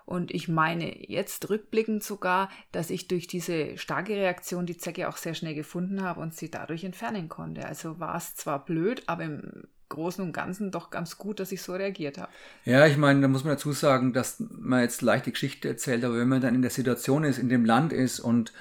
Und 0.04 0.32
ich 0.32 0.46
meine 0.46 1.10
jetzt 1.10 1.50
rückblickend 1.50 2.04
sogar, 2.04 2.48
dass 2.70 2.90
ich 2.90 3.08
durch 3.08 3.26
diese 3.26 3.76
starke 3.76 4.14
Reaktion 4.14 4.64
die 4.64 4.76
Zecke 4.76 5.08
auch 5.08 5.16
sehr 5.16 5.34
schnell 5.34 5.54
gefunden 5.54 6.02
habe 6.02 6.20
und 6.20 6.32
sie 6.32 6.48
dadurch 6.48 6.84
entfernen 6.84 7.28
konnte. 7.28 7.66
Also 7.66 7.98
war 7.98 8.16
es 8.16 8.36
zwar 8.36 8.64
blöd, 8.64 9.02
aber 9.06 9.24
im 9.24 9.64
Großen 9.88 10.22
und 10.22 10.32
Ganzen 10.32 10.70
doch 10.70 10.90
ganz 10.90 11.18
gut, 11.18 11.40
dass 11.40 11.50
ich 11.52 11.62
so 11.62 11.72
reagiert 11.72 12.18
habe. 12.18 12.30
Ja, 12.64 12.86
ich 12.86 12.96
meine, 12.96 13.20
da 13.20 13.28
muss 13.28 13.44
man 13.44 13.54
dazu 13.54 13.72
sagen, 13.72 14.12
dass 14.12 14.36
man 14.38 14.82
jetzt 14.82 15.02
leicht 15.02 15.26
die 15.26 15.32
Geschichte 15.32 15.68
erzählt, 15.68 16.04
aber 16.04 16.18
wenn 16.18 16.28
man 16.28 16.40
dann 16.40 16.54
in 16.54 16.62
der 16.62 16.70
Situation 16.70 17.24
ist, 17.24 17.38
in 17.38 17.48
dem 17.48 17.64
Land 17.64 17.92
ist 17.92 18.20
und 18.20 18.52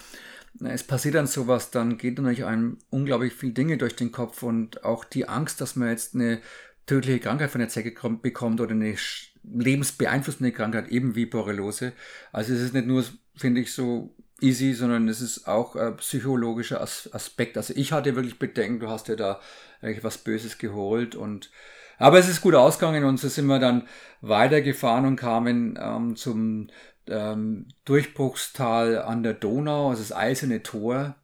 es 0.63 0.83
passiert 0.83 1.15
dann 1.15 1.27
sowas, 1.27 1.71
dann 1.71 1.97
geht 1.97 2.17
natürlich 2.17 2.45
einem 2.45 2.77
unglaublich 2.89 3.33
viel 3.33 3.51
Dinge 3.51 3.77
durch 3.77 3.95
den 3.95 4.11
Kopf 4.11 4.43
und 4.43 4.83
auch 4.83 5.03
die 5.03 5.27
Angst, 5.27 5.61
dass 5.61 5.75
man 5.75 5.89
jetzt 5.89 6.15
eine 6.15 6.39
tödliche 6.85 7.19
Krankheit 7.19 7.51
von 7.51 7.59
der 7.59 7.69
Zecke 7.69 7.93
bekommt 8.21 8.61
oder 8.61 8.71
eine 8.71 8.95
lebensbeeinflussende 9.43 10.51
Krankheit, 10.51 10.87
eben 10.89 11.15
wie 11.15 11.25
Borreliose. 11.25 11.93
Also 12.31 12.53
es 12.53 12.61
ist 12.61 12.73
nicht 12.73 12.87
nur, 12.87 13.03
finde 13.35 13.61
ich, 13.61 13.73
so 13.73 14.15
easy, 14.41 14.73
sondern 14.73 15.07
es 15.07 15.21
ist 15.21 15.47
auch 15.47 15.75
ein 15.75 15.97
psychologischer 15.97 16.81
Aspekt. 16.81 17.57
Also 17.57 17.73
ich 17.75 17.91
hatte 17.91 18.15
wirklich 18.15 18.39
Bedenken, 18.39 18.79
du 18.79 18.89
hast 18.89 19.07
ja 19.07 19.15
da 19.15 19.39
eigentlich 19.81 20.03
was 20.03 20.17
Böses 20.17 20.57
geholt 20.57 21.15
und 21.15 21.51
aber 21.97 22.19
es 22.19 22.27
ist 22.27 22.41
gut 22.41 22.55
ausgegangen 22.55 23.05
und 23.05 23.19
so 23.19 23.29
sind 23.29 23.45
wir 23.45 23.59
dann 23.59 23.87
weitergefahren 24.19 25.05
und 25.05 25.15
kamen 25.15 25.79
ähm, 25.81 26.17
zum 26.17 26.67
ähm, 27.07 27.67
Durchbruchstal 27.85 29.01
an 29.01 29.23
der 29.23 29.33
Donau, 29.33 29.89
also 29.89 30.01
das 30.01 30.15
Eiserne 30.15 30.63
Tor. 30.63 31.15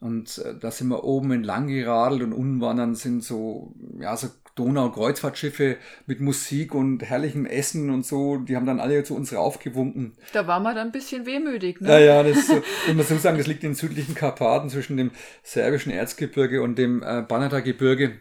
Und 0.00 0.38
äh, 0.38 0.54
da 0.58 0.70
sind 0.70 0.88
wir 0.88 1.04
oben 1.04 1.30
entlang 1.32 1.66
geradelt 1.68 2.22
und 2.22 2.32
unten 2.32 2.60
waren 2.60 2.78
dann 2.78 2.94
sind 2.94 3.22
so, 3.22 3.74
ja, 3.98 4.16
so 4.16 4.28
Donau-Kreuzfahrtschiffe 4.56 5.76
mit 6.06 6.20
Musik 6.20 6.74
und 6.74 7.02
herrlichem 7.02 7.46
Essen 7.46 7.90
und 7.90 8.04
so, 8.04 8.36
die 8.36 8.56
haben 8.56 8.66
dann 8.66 8.80
alle 8.80 9.04
zu 9.04 9.14
uns 9.14 9.32
raufgewunken. 9.32 10.12
Da 10.32 10.46
waren 10.46 10.62
wir 10.62 10.74
dann 10.74 10.88
ein 10.88 10.92
bisschen 10.92 11.26
wehmütig, 11.26 11.80
ne? 11.80 11.88
Ja, 11.88 11.98
ja, 11.98 12.22
das 12.22 12.46
so, 12.46 12.54
muss 12.88 12.96
man 12.96 13.04
so 13.06 13.18
sagen, 13.18 13.38
das 13.38 13.46
liegt 13.46 13.62
in 13.64 13.70
den 13.70 13.76
südlichen 13.76 14.14
Karpaten 14.14 14.68
zwischen 14.68 14.96
dem 14.96 15.12
serbischen 15.42 15.92
Erzgebirge 15.92 16.62
und 16.62 16.76
dem 16.76 17.02
äh, 17.02 17.22
Banata-Gebirge. 17.22 18.12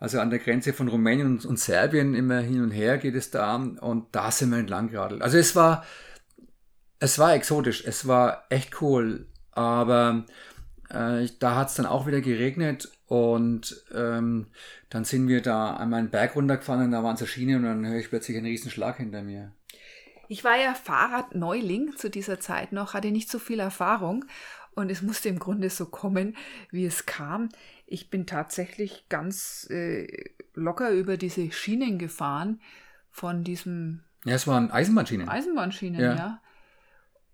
Also 0.00 0.20
an 0.20 0.30
der 0.30 0.38
Grenze 0.38 0.72
von 0.72 0.86
Rumänien 0.86 1.26
und, 1.26 1.44
und, 1.44 1.58
Serbien 1.58 2.14
immer 2.14 2.38
hin 2.38 2.62
und 2.62 2.70
her 2.70 2.98
geht 2.98 3.16
es 3.16 3.32
da 3.32 3.56
und 3.56 4.06
da 4.12 4.30
sind 4.30 4.50
wir 4.50 4.58
entlang 4.58 4.90
geradelt. 4.90 5.22
Also 5.22 5.38
es 5.38 5.56
war, 5.56 5.84
es 7.00 7.18
war 7.18 7.34
exotisch, 7.34 7.84
es 7.86 8.06
war 8.06 8.44
echt 8.48 8.80
cool, 8.82 9.26
aber 9.52 10.24
äh, 10.90 11.28
da 11.38 11.56
hat 11.56 11.68
es 11.68 11.74
dann 11.74 11.86
auch 11.86 12.06
wieder 12.06 12.20
geregnet 12.20 12.90
und 13.06 13.84
ähm, 13.94 14.46
dann 14.90 15.04
sind 15.04 15.28
wir 15.28 15.42
da 15.42 15.76
einmal 15.76 16.00
einen 16.00 16.10
Berg 16.10 16.36
runtergefahren 16.36 16.84
und 16.84 16.92
da 16.92 17.02
waren 17.02 17.16
so 17.16 17.26
Schienen 17.26 17.56
und 17.56 17.64
dann 17.64 17.86
höre 17.86 17.98
ich 17.98 18.08
plötzlich 18.08 18.36
einen 18.36 18.46
riesen 18.46 18.70
Schlag 18.70 18.96
hinter 18.96 19.22
mir. 19.22 19.52
Ich 20.28 20.44
war 20.44 20.56
ja 20.58 20.74
Fahrradneuling 20.74 21.96
zu 21.96 22.10
dieser 22.10 22.38
Zeit 22.38 22.72
noch, 22.72 22.94
hatte 22.94 23.10
nicht 23.10 23.30
so 23.30 23.38
viel 23.38 23.60
Erfahrung 23.60 24.24
und 24.74 24.90
es 24.90 25.02
musste 25.02 25.28
im 25.28 25.38
Grunde 25.38 25.70
so 25.70 25.86
kommen, 25.86 26.36
wie 26.70 26.84
es 26.84 27.06
kam. 27.06 27.48
Ich 27.86 28.10
bin 28.10 28.26
tatsächlich 28.26 29.06
ganz 29.08 29.66
äh, 29.70 30.06
locker 30.54 30.90
über 30.90 31.16
diese 31.16 31.50
Schienen 31.50 31.98
gefahren 31.98 32.60
von 33.10 33.42
diesem. 33.42 34.02
Ja, 34.24 34.34
es 34.34 34.46
waren 34.46 34.70
Eisenbahnschienen. 34.70 35.28
Eisenbahnschienen, 35.28 36.00
ja. 36.00 36.14
ja. 36.14 36.42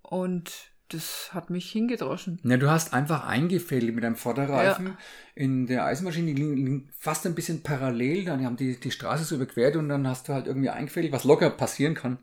Und 0.05 0.75
das 0.89 1.31
hat 1.33 1.51
mich 1.51 1.71
hingedroschen. 1.71 2.41
Ja, 2.45 2.57
du 2.57 2.71
hast 2.71 2.93
einfach 2.93 3.27
eingefädelt 3.27 3.95
mit 3.95 4.05
einem 4.05 4.17
Vorderreifen 4.17 4.87
ja. 4.87 4.99
in 5.35 5.67
der 5.67 5.85
Eisenmaschine, 5.85 6.35
die 6.35 6.35
liegen 6.35 6.91
fast 6.97 7.27
ein 7.27 7.35
bisschen 7.35 7.63
parallel, 7.63 8.27
dann 8.27 8.45
haben 8.45 8.57
die 8.57 8.79
die 8.79 8.91
Straße 8.91 9.25
so 9.25 9.37
überquert 9.37 9.77
und 9.77 9.89
dann 9.89 10.07
hast 10.07 10.29
du 10.29 10.35
halt 10.35 10.47
irgendwie 10.47 10.71
eingefädelt, 10.71 11.13
was 11.13 11.25
locker 11.25 11.51
passieren 11.51 11.95
kann. 11.95 12.19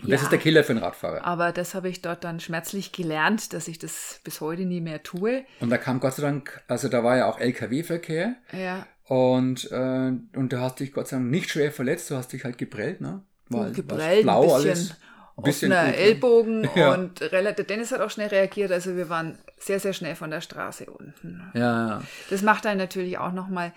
Und 0.00 0.08
ja, 0.08 0.16
das 0.16 0.22
ist 0.22 0.32
der 0.32 0.38
Killer 0.38 0.64
für 0.64 0.72
einen 0.72 0.82
Radfahrer. 0.82 1.24
Aber 1.24 1.52
das 1.52 1.74
habe 1.74 1.90
ich 1.90 2.00
dort 2.00 2.24
dann 2.24 2.40
schmerzlich 2.40 2.92
gelernt, 2.92 3.52
dass 3.52 3.68
ich 3.68 3.78
das 3.78 4.20
bis 4.24 4.40
heute 4.40 4.64
nie 4.64 4.80
mehr 4.80 5.02
tue. 5.02 5.44
Und 5.60 5.68
da 5.68 5.76
kam 5.76 6.00
Gott 6.00 6.14
sei 6.14 6.22
Dank, 6.22 6.62
also 6.66 6.88
da 6.88 7.04
war 7.04 7.18
ja 7.18 7.26
auch 7.26 7.38
LKW-Verkehr. 7.38 8.36
Ja. 8.52 8.86
Und, 9.04 9.70
äh, 9.70 10.12
und 10.34 10.52
du 10.52 10.60
hast 10.60 10.80
dich 10.80 10.92
Gott 10.92 11.08
sei 11.08 11.16
Dank 11.16 11.30
nicht 11.30 11.50
schwer 11.50 11.70
verletzt, 11.70 12.10
du 12.10 12.16
hast 12.16 12.32
dich 12.32 12.44
halt 12.44 12.56
geprellt, 12.56 13.02
ne? 13.02 13.22
War, 13.48 13.70
geprellt, 13.70 14.22
blau 14.22 14.54
ein 14.54 14.62
bisschen, 14.62 14.70
alles 14.70 14.96
offener 15.42 15.86
gut, 15.86 15.96
Ellbogen 15.96 16.68
ja. 16.76 16.92
und 16.94 17.20
relativ, 17.20 17.66
Dennis 17.66 17.92
hat 17.92 18.00
auch 18.00 18.10
schnell 18.10 18.28
reagiert, 18.28 18.72
also 18.72 18.96
wir 18.96 19.08
waren 19.08 19.38
sehr, 19.58 19.80
sehr 19.80 19.92
schnell 19.92 20.16
von 20.16 20.30
der 20.30 20.40
Straße 20.40 20.86
unten. 20.86 21.50
Ja, 21.54 21.88
ja. 21.88 22.02
Das 22.30 22.42
macht 22.42 22.66
einen 22.66 22.78
natürlich 22.78 23.18
auch 23.18 23.32
nochmal 23.32 23.72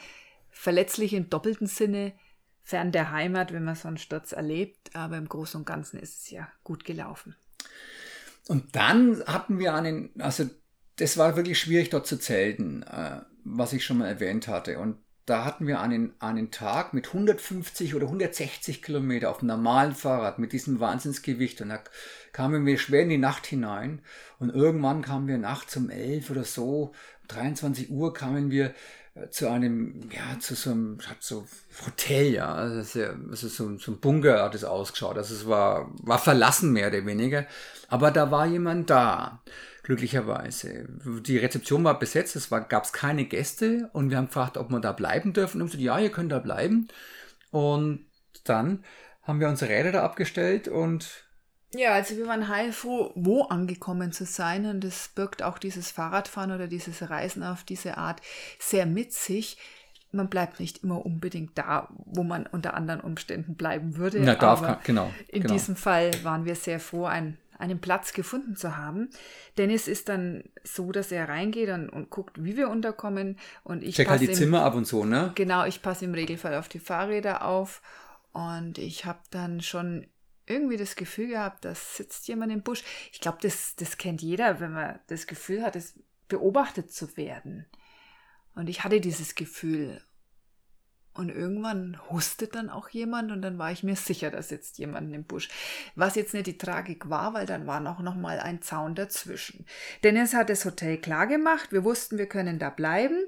verletzlich 0.49 1.13
im 1.13 1.30
doppelten 1.30 1.67
Sinne, 1.67 2.13
fern 2.63 2.91
der 2.91 3.12
Heimat, 3.12 3.54
wenn 3.54 3.63
man 3.63 3.75
so 3.75 3.88
einen 3.88 3.97
Sturz 3.97 4.32
erlebt, 4.32 4.95
aber 4.95 5.17
im 5.17 5.30
Großen 5.30 5.60
und 5.60 5.65
Ganzen 5.65 5.99
ist 5.99 6.21
es 6.21 6.32
ja 6.32 6.47
gut 6.63 6.84
gelaufen. 6.84 7.36
Und 8.47 8.75
dann 8.75 9.23
hatten 9.25 9.60
wir 9.60 9.73
einen, 9.73 10.10
also 10.19 10.49
das 10.97 11.17
war 11.17 11.36
wirklich 11.36 11.60
schwierig 11.60 11.89
dort 11.89 12.08
zu 12.08 12.17
zelten, 12.17 12.84
äh, 12.84 13.21
was 13.43 13.73
ich 13.73 13.86
schon 13.86 13.99
mal 13.99 14.08
erwähnt 14.08 14.47
hatte. 14.47 14.80
Und 14.80 14.97
da 15.25 15.43
hatten 15.43 15.65
wir 15.65 15.79
einen, 15.79 16.13
einen 16.19 16.51
Tag 16.51 16.93
mit 16.93 17.07
150 17.07 17.95
oder 17.95 18.05
160 18.05 18.83
Kilometer 18.83 19.31
auf 19.31 19.39
einem 19.39 19.47
normalen 19.47 19.95
Fahrrad 19.95 20.38
mit 20.38 20.53
diesem 20.53 20.79
Wahnsinnsgewicht. 20.79 21.61
Und 21.61 21.69
da 21.69 21.79
kamen 22.31 22.65
wir 22.65 22.77
schwer 22.77 23.01
in 23.01 23.09
die 23.09 23.17
Nacht 23.17 23.47
hinein. 23.47 24.01
Und 24.39 24.53
irgendwann 24.53 25.01
kamen 25.01 25.27
wir 25.27 25.39
nachts 25.39 25.75
um 25.77 25.89
11 25.89 26.29
oder 26.29 26.43
so, 26.43 26.93
23 27.27 27.89
Uhr 27.89 28.13
kamen 28.13 28.51
wir 28.51 28.73
äh, 29.15 29.29
zu 29.29 29.49
einem, 29.49 30.09
ja, 30.11 30.39
zu 30.39 30.53
so 30.53 30.71
einem, 30.71 30.99
hat 31.07 31.23
so 31.23 31.47
Hotel, 31.85 32.33
ja, 32.33 32.53
also, 32.53 33.01
also 33.29 33.47
so, 33.47 33.77
so 33.77 33.91
ein 33.91 33.99
Bunker 33.99 34.43
hat 34.43 34.53
es 34.53 34.63
ausgeschaut, 34.63 35.17
also 35.17 35.33
es 35.33 35.47
war, 35.47 35.91
war 36.03 36.19
verlassen 36.19 36.71
mehr 36.71 36.89
oder 36.89 37.05
weniger, 37.05 37.47
aber 37.88 38.11
da 38.11 38.29
war 38.29 38.45
jemand 38.45 38.89
da 38.89 39.41
glücklicherweise. 39.85 40.87
Die 41.21 41.37
Rezeption 41.37 41.83
war 41.83 41.99
besetzt, 41.99 42.35
es 42.35 42.49
gab 42.49 42.83
es 42.83 42.91
keine 42.91 43.25
Gäste 43.25 43.89
und 43.93 44.09
wir 44.09 44.17
haben 44.17 44.27
gefragt, 44.27 44.57
ob 44.57 44.71
wir 44.71 44.79
da 44.79 44.91
bleiben 44.91 45.31
dürfen. 45.31 45.61
Und 45.61 45.67
gesagt, 45.67 45.83
ja, 45.83 45.99
ihr 45.99 46.09
könnt 46.09 46.31
da 46.31 46.39
bleiben. 46.39 46.87
Und 47.51 48.07
dann 48.45 48.83
haben 49.21 49.39
wir 49.39 49.47
unsere 49.47 49.71
Räder 49.71 49.91
da 49.91 50.03
abgestellt 50.03 50.67
und 50.67 51.25
ja, 51.73 51.93
also 51.93 52.15
wir 52.15 52.25
waren 52.27 52.47
heilfroh, 52.47 53.11
wo 53.15 53.43
angekommen 53.43 54.13
zu 54.13 54.25
sein 54.25 54.65
und 54.65 54.81
das 54.81 55.09
birgt 55.09 55.43
auch 55.43 55.57
dieses 55.57 55.91
Fahrradfahren 55.91 56.51
oder 56.53 56.67
dieses 56.67 57.09
Reisen 57.09 57.43
auf 57.43 57.65
diese 57.65 57.97
Art 57.97 58.21
sehr 58.59 58.85
mit 58.85 59.11
sich. 59.11 59.57
Man 60.13 60.29
bleibt 60.29 60.61
nicht 60.61 60.83
immer 60.83 61.05
unbedingt 61.05 61.57
da, 61.57 61.89
wo 62.05 62.23
man 62.23 62.45
unter 62.45 62.75
anderen 62.75 63.01
Umständen 63.01 63.55
bleiben 63.55 63.97
würde. 63.97 64.19
Ja, 64.19 64.35
darf, 64.35 64.63
aber 64.63 64.79
genau. 64.85 65.11
In 65.27 65.41
genau. 65.41 65.53
diesem 65.53 65.75
Fall 65.75 66.11
waren 66.23 66.45
wir 66.45 66.55
sehr 66.55 66.79
froh, 66.79 67.05
ein 67.05 67.37
einen 67.57 67.79
Platz 67.79 68.13
gefunden 68.13 68.55
zu 68.55 68.77
haben. 68.77 69.09
Dennis 69.57 69.87
ist 69.87 70.09
dann 70.09 70.43
so, 70.63 70.91
dass 70.91 71.11
er 71.11 71.29
reingeht 71.29 71.69
und, 71.69 71.89
und 71.89 72.09
guckt, 72.09 72.43
wie 72.43 72.57
wir 72.57 72.69
unterkommen. 72.69 73.39
Und 73.63 73.83
ich 73.83 73.95
Check 73.95 74.09
halt 74.09 74.21
die 74.21 74.25
im, 74.25 74.33
Zimmer 74.33 74.63
ab 74.63 74.75
und 74.75 74.85
so, 74.85 75.05
ne? 75.05 75.31
Genau, 75.35 75.65
ich 75.65 75.81
passe 75.81 76.05
im 76.05 76.13
Regelfall 76.13 76.55
auf 76.55 76.67
die 76.67 76.79
Fahrräder 76.79 77.45
auf. 77.45 77.81
Und 78.31 78.77
ich 78.77 79.05
habe 79.05 79.19
dann 79.31 79.61
schon 79.61 80.07
irgendwie 80.45 80.77
das 80.77 80.95
Gefühl 80.95 81.27
gehabt, 81.27 81.65
da 81.65 81.73
sitzt 81.73 82.27
jemand 82.27 82.51
im 82.51 82.61
Busch. 82.61 82.83
Ich 83.11 83.19
glaube, 83.19 83.37
das, 83.41 83.75
das 83.75 83.97
kennt 83.97 84.21
jeder, 84.21 84.59
wenn 84.59 84.73
man 84.73 84.99
das 85.07 85.27
Gefühl 85.27 85.63
hat, 85.63 85.75
es 85.75 85.93
beobachtet 86.27 86.91
zu 86.91 87.17
werden. 87.17 87.65
Und 88.55 88.69
ich 88.69 88.83
hatte 88.83 89.01
dieses 89.01 89.35
Gefühl. 89.35 90.01
Und 91.15 91.30
irgendwann 91.30 91.97
hustet 92.10 92.56
dann 92.56 92.69
auch 92.69 92.89
jemand 92.89 93.32
und 93.32 93.41
dann 93.41 93.58
war 93.58 93.71
ich 93.71 93.84
mir 93.84 93.95
sicher, 93.95 94.32
da 94.32 94.41
sitzt 94.41 94.78
jemand 94.80 95.13
im 95.13 95.23
Busch. 95.23 95.47
Was 95.95 96.15
jetzt 96.15 96.34
nicht 96.34 96.47
die 96.47 96.58
Tragik 96.58 97.10
war, 97.10 97.34
weil 97.34 97.45
dann 97.45 97.67
war 97.67 97.80
noch, 97.80 98.01
noch 98.01 98.15
mal 98.15 98.39
ein 98.41 98.62
Zaun 98.62 98.95
dazwischen. 98.95 99.65
Dennis 100.04 100.34
hat 100.34 100.49
das 100.49 100.65
Hotel 100.65 100.97
klar 100.97 101.25
gemacht. 101.25 101.71
Wir 101.71 101.86
wussten, 101.86 102.17
wir 102.17 102.28
können 102.28 102.60
da 102.60 102.69
bleiben 102.69 103.23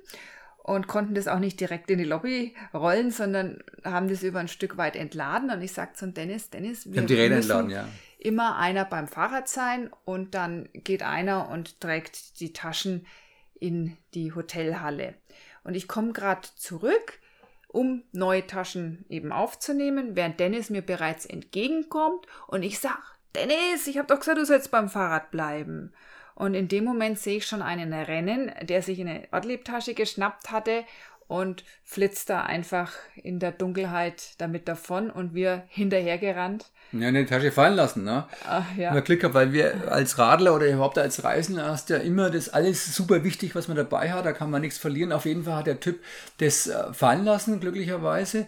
und 0.58 0.88
konnten 0.88 1.16
das 1.16 1.30
auch 1.30 1.40
nicht 1.40 1.62
direkt 1.62 1.90
in 1.90 1.98
die 1.98 2.04
Lobby 2.04 2.54
rollen, 2.74 3.10
sondern 3.10 3.64
haben 3.86 4.10
das 4.10 4.22
über 4.22 4.40
ein 4.40 4.50
Stück 4.50 4.76
weit 4.76 4.98
entladen. 4.98 5.50
Und 5.50 5.62
ich 5.62 5.72
sagte 5.72 5.98
zu 5.98 6.12
Dennis, 6.12 6.50
Dennis, 6.50 6.92
wir 6.92 7.00
haben 7.00 7.08
die 7.08 7.14
Räder 7.14 7.38
entladen, 7.38 7.70
ja. 7.70 7.88
immer 8.20 8.58
einer 8.58 8.84
beim 8.84 9.08
Fahrrad 9.08 9.48
sein 9.48 9.90
und 10.04 10.36
dann 10.36 10.68
geht 10.74 11.04
einer 11.04 11.48
und 11.48 11.80
trägt 11.80 12.42
die 12.42 12.52
Taschen 12.52 13.06
in 13.58 13.96
die 14.14 14.36
Hotelhalle. 14.36 15.14
Und 15.64 15.76
ich 15.76 15.88
komme 15.88 16.12
gerade 16.12 16.48
zurück 16.58 17.20
um 17.78 18.02
neue 18.12 18.48
Taschen 18.48 19.06
eben 19.08 19.32
aufzunehmen, 19.32 20.16
während 20.16 20.40
Dennis 20.40 20.72
mir 20.72 20.82
bereits 20.82 21.28
entgegenkommt 21.28 22.26
und 22.48 22.64
ich 22.64 22.80
sage, 22.80 22.98
Dennis, 23.36 23.86
ich 23.86 24.00
habe 24.00 24.08
doch 24.08 24.18
gesagt, 24.18 24.40
du 24.40 24.46
sollst 24.46 24.72
beim 24.72 24.90
Fahrrad 24.90 25.30
bleiben. 25.30 25.94
Und 26.34 26.56
in 26.56 26.68
dem 26.68 26.84
Moment 26.84 27.20
sehe 27.20 27.38
ich 27.38 27.46
schon 27.46 27.62
einen 27.62 27.94
rennen, 27.94 28.52
der 28.64 28.82
sich 28.82 29.00
eine 29.00 29.28
Ortliebtasche 29.32 29.94
geschnappt 29.94 30.52
hatte 30.52 30.86
und 31.28 31.64
flitzt 31.84 32.30
da 32.30 32.44
einfach 32.44 32.94
in 33.16 33.40
der 33.40 33.52
Dunkelheit 33.52 34.32
damit 34.38 34.68
davon 34.68 35.10
und 35.10 35.34
wir 35.34 35.64
hinterhergerannt. 35.68 36.72
Ja, 36.94 37.10
in 37.10 37.16
die 37.16 37.26
Tasche 37.26 37.52
fallen 37.52 37.76
lassen, 37.76 38.06
ne? 38.06 38.28
Ach, 38.48 38.66
ja. 38.78 38.94
Wir 38.94 39.02
Glück 39.02 39.20
gehabt, 39.20 39.36
weil 39.36 39.52
wir 39.52 39.92
als 39.92 40.18
Radler 40.18 40.56
oder 40.56 40.68
überhaupt 40.68 40.98
als 40.98 41.24
Reisender 41.24 41.66
hast 41.66 41.90
ja 41.90 41.98
immer 41.98 42.30
das 42.30 42.50
alles 42.50 42.96
super 42.96 43.26
wichtig, 43.26 43.56
was 43.56 43.68
man 43.68 43.76
dabei 43.76 44.14
hat, 44.14 44.26
da 44.26 44.32
kann 44.32 44.50
man 44.50 44.62
nichts 44.62 44.78
verlieren. 44.78 45.12
Auf 45.12 45.26
jeden 45.26 45.44
Fall 45.44 45.56
hat 45.56 45.68
der 45.68 45.82
Typ 45.82 46.02
das 46.38 46.68
äh, 46.68 46.94
fallen 46.94 47.26
lassen, 47.26 47.60
glücklicherweise. 47.60 48.48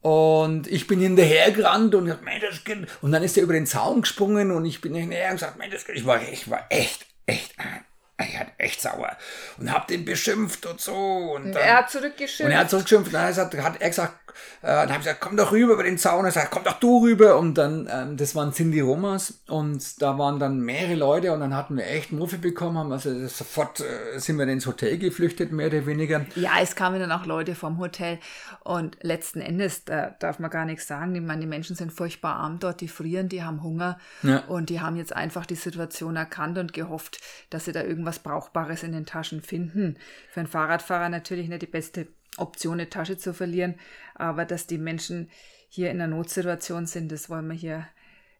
Und 0.00 0.68
ich 0.68 0.86
bin 0.86 1.00
hinterhergerannt 1.00 1.94
und 1.94 2.04
gesagt, 2.04 2.22
das 2.42 2.62
Kind. 2.62 2.88
Und 3.00 3.10
dann 3.12 3.22
ist 3.22 3.36
er 3.36 3.42
über 3.42 3.54
den 3.54 3.66
Zaun 3.66 4.02
gesprungen 4.02 4.50
und 4.50 4.64
ich 4.64 4.80
bin 4.80 4.94
hinterher 4.94 5.30
und 5.30 5.36
gesagt, 5.36 5.58
das 5.72 5.84
Kind. 5.86 5.98
Ich 5.98 6.06
war, 6.06 6.22
ich 6.22 6.48
war 6.50 6.66
echt, 6.68 7.06
echt 7.26 7.54
ich 8.24 8.38
hatte 8.38 8.50
echt 8.58 8.80
sauer 8.80 9.16
und 9.58 9.72
hab 9.72 9.86
den 9.86 10.04
beschimpft 10.04 10.66
und 10.66 10.80
so. 10.80 10.94
Und 11.36 11.52
dann, 11.52 11.62
er 11.62 11.76
hat 11.78 11.90
zurückgeschimpft. 11.90 12.46
Und 12.46 12.50
er 12.50 12.58
hat 12.58 12.70
zurückgeschimpft. 12.70 13.08
Und 13.08 13.14
dann 13.14 13.64
hat 13.64 13.80
er 13.80 13.88
gesagt, 13.88 14.14
Äh, 14.62 14.66
dann 14.66 14.88
habe 14.88 14.92
ich 14.92 14.98
gesagt, 14.98 15.20
komm 15.20 15.36
doch 15.36 15.52
rüber 15.52 15.74
über 15.74 15.84
den 15.84 15.98
Zaun. 15.98 16.24
Er 16.24 16.32
sagt, 16.32 16.50
komm 16.50 16.64
doch 16.64 16.78
du 16.78 17.04
rüber. 17.04 17.38
Und 17.38 17.54
dann, 17.54 17.88
ähm, 17.90 18.16
das 18.16 18.34
waren 18.34 18.52
Cindy 18.52 18.80
Romas 18.80 19.40
und 19.48 20.02
da 20.02 20.18
waren 20.18 20.38
dann 20.38 20.60
mehrere 20.60 20.94
Leute 20.94 21.32
und 21.32 21.40
dann 21.40 21.54
hatten 21.54 21.76
wir 21.76 21.86
echt 21.86 22.12
Muffe 22.12 22.38
bekommen, 22.38 22.78
haben 22.78 22.92
also 22.92 23.26
sofort 23.26 23.80
äh, 23.80 24.18
sind 24.18 24.38
wir 24.38 24.46
ins 24.48 24.66
Hotel 24.66 24.98
geflüchtet, 24.98 25.52
mehr 25.52 25.68
oder 25.68 25.86
weniger. 25.86 26.26
Ja, 26.34 26.52
es 26.60 26.74
kamen 26.76 27.00
dann 27.00 27.12
auch 27.12 27.26
Leute 27.26 27.54
vom 27.54 27.78
Hotel 27.78 28.18
und 28.64 28.98
letzten 29.02 29.40
Endes, 29.40 29.84
da 29.84 30.10
darf 30.18 30.38
man 30.38 30.50
gar 30.50 30.64
nichts 30.64 30.86
sagen. 30.86 31.14
Ich 31.14 31.22
meine, 31.22 31.40
die 31.40 31.46
Menschen 31.46 31.76
sind 31.76 31.92
furchtbar 31.92 32.36
arm 32.36 32.58
dort, 32.58 32.80
die 32.80 32.88
frieren, 32.88 33.28
die 33.28 33.42
haben 33.42 33.62
Hunger 33.62 33.98
ja. 34.22 34.40
und 34.46 34.70
die 34.70 34.80
haben 34.80 34.96
jetzt 34.96 35.14
einfach 35.14 35.46
die 35.46 35.54
Situation 35.54 36.16
erkannt 36.16 36.58
und 36.58 36.72
gehofft, 36.72 37.20
dass 37.50 37.64
sie 37.64 37.72
da 37.72 37.82
irgendwas 37.82 38.18
Brauchbares 38.18 38.82
in 38.82 38.92
den 38.92 39.06
Taschen 39.06 39.42
finden. 39.42 39.96
Für 40.30 40.40
einen 40.40 40.48
Fahrradfahrer 40.48 41.08
natürlich 41.08 41.48
nicht 41.48 41.62
die 41.62 41.66
beste 41.66 42.08
Option, 42.38 42.74
eine 42.74 42.90
Tasche 42.90 43.16
zu 43.16 43.34
verlieren, 43.34 43.74
aber 44.14 44.44
dass 44.44 44.66
die 44.66 44.78
Menschen 44.78 45.30
hier 45.68 45.90
in 45.90 46.00
einer 46.00 46.14
Notsituation 46.14 46.86
sind, 46.86 47.12
das 47.12 47.28
wollen 47.28 47.48
wir 47.48 47.54
hier 47.54 47.86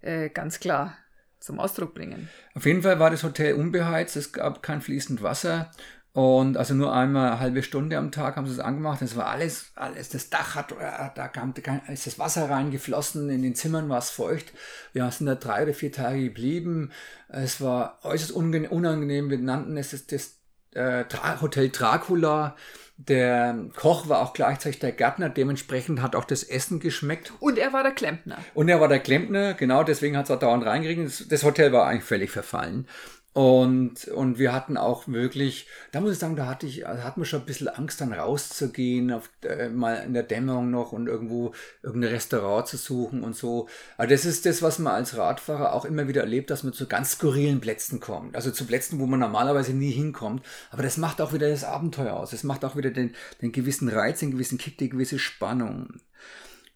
äh, 0.01 0.29
ganz 0.31 0.61
klar 0.61 0.97
zum 1.41 1.61
Ausdruck 1.61 1.95
bringen. 1.95 2.29
Auf 2.55 2.67
jeden 2.67 2.83
Fall 2.83 2.99
war 2.99 3.11
das 3.11 3.23
Hotel 3.23 3.55
unbeheizt, 3.55 4.17
es 4.17 4.33
gab 4.33 4.63
kein 4.63 4.81
fließend 4.81 5.23
Wasser 5.23 5.71
und 6.19 6.57
also 6.57 6.75
nur 6.75 6.93
einmal 6.93 7.31
eine 7.31 7.41
halbe 7.41 7.63
Stunde 7.63 7.97
am 7.97 8.11
Tag 8.11 8.35
haben 8.35 8.47
sie 8.47 8.53
es 8.53 8.59
angemacht. 8.59 9.03
Es 9.03 9.15
war 9.15 9.27
alles, 9.27 9.71
alles, 9.77 10.09
das 10.09 10.31
Dach 10.31 10.57
hat, 10.57 10.73
äh, 10.73 11.11
da 11.15 11.29
kam, 11.29 11.55
ist 11.87 12.09
das 12.09 12.19
Wasser 12.19 12.51
reingeflossen, 12.51 13.31
in 13.31 13.43
den 13.43 13.55
Zimmern 13.55 13.89
war 13.89 13.99
es 13.99 14.11
feucht. 14.11 14.53
Wir 14.93 15.09
sind 15.13 15.27
da 15.27 15.37
drei 15.37 15.63
oder 15.63 15.75
vier 15.75 15.93
Tage 15.93 16.21
geblieben. 16.25 16.91
Es 17.29 17.61
war 17.61 18.01
äußerst 18.03 18.33
unangenehm. 18.33 19.31
Wir 19.31 19.39
nannten 19.39 19.77
es 19.77 19.91
das, 19.91 20.07
das 20.07 20.39
äh, 20.73 21.05
Hotel 21.41 21.69
Dracula. 21.69 22.57
Der 23.01 23.57
Koch 23.77 24.09
war 24.09 24.21
auch 24.21 24.33
gleichzeitig 24.33 24.81
der 24.81 24.91
Gärtner, 24.91 25.29
dementsprechend 25.29 26.03
hat 26.03 26.17
auch 26.17 26.25
das 26.25 26.43
Essen 26.43 26.81
geschmeckt. 26.81 27.33
Und 27.39 27.57
er 27.57 27.73
war 27.73 27.85
der 27.85 27.93
Klempner. 27.93 28.39
Und 28.55 28.69
er 28.69 28.81
war 28.81 28.89
der 28.89 28.99
Klempner, 28.99 29.55
genau, 29.55 29.85
deswegen 29.85 30.17
hat 30.17 30.25
es 30.25 30.33
auch 30.33 30.39
dauernd 30.41 30.67
reingeregnet. 30.67 31.31
Das 31.31 31.45
Hotel 31.45 31.73
war 31.73 31.87
eigentlich 31.87 32.03
völlig 32.03 32.33
verfallen. 32.33 32.89
Und, 33.39 34.09
und 34.09 34.41
wir 34.41 34.53
hatten 34.53 34.77
auch 34.77 35.07
wirklich, 35.07 35.69
da 35.93 36.01
muss 36.01 36.15
ich 36.15 36.19
sagen, 36.19 36.35
da 36.35 36.47
hatte 36.47 36.67
ich, 36.67 36.85
hatten 36.85 37.21
wir 37.21 37.25
schon 37.25 37.39
ein 37.39 37.47
bisschen 37.47 37.69
Angst, 37.69 38.01
dann 38.01 38.13
rauszugehen, 38.13 39.13
auf, 39.13 39.31
äh, 39.45 39.69
mal 39.69 39.95
in 39.99 40.13
der 40.13 40.25
Dämmerung 40.25 40.73
noch 40.73 40.91
und 40.91 41.07
irgendwo 41.07 41.55
irgendein 41.81 42.11
Restaurant 42.15 42.67
zu 42.67 42.77
suchen 42.77 43.23
und 43.23 43.37
so. 43.37 43.69
Aber 43.97 44.09
das 44.09 44.25
ist 44.25 44.45
das, 44.45 44.61
was 44.61 44.81
man 44.81 44.93
als 44.93 45.17
Radfahrer 45.17 45.73
auch 45.73 45.85
immer 45.85 46.09
wieder 46.09 46.23
erlebt, 46.23 46.51
dass 46.51 46.65
man 46.65 46.73
zu 46.73 46.89
ganz 46.89 47.13
skurrilen 47.13 47.61
Plätzen 47.61 48.01
kommt. 48.01 48.35
Also 48.35 48.51
zu 48.51 48.67
Plätzen, 48.67 48.99
wo 48.99 49.07
man 49.07 49.21
normalerweise 49.21 49.73
nie 49.73 49.93
hinkommt. 49.93 50.45
Aber 50.73 50.83
das 50.83 50.97
macht 50.97 51.21
auch 51.21 51.33
wieder 51.33 51.49
das 51.49 51.63
Abenteuer 51.63 52.15
aus. 52.15 52.33
Das 52.33 52.43
macht 52.43 52.65
auch 52.65 52.75
wieder 52.75 52.91
den, 52.91 53.15
den 53.41 53.53
gewissen 53.53 53.89
Reiz, 53.89 54.19
den 54.19 54.33
gewissen 54.33 54.59
Kick, 54.59 54.79
die 54.79 54.89
gewisse 54.89 55.21
Spannung. 55.21 56.01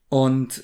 Und 0.09 0.62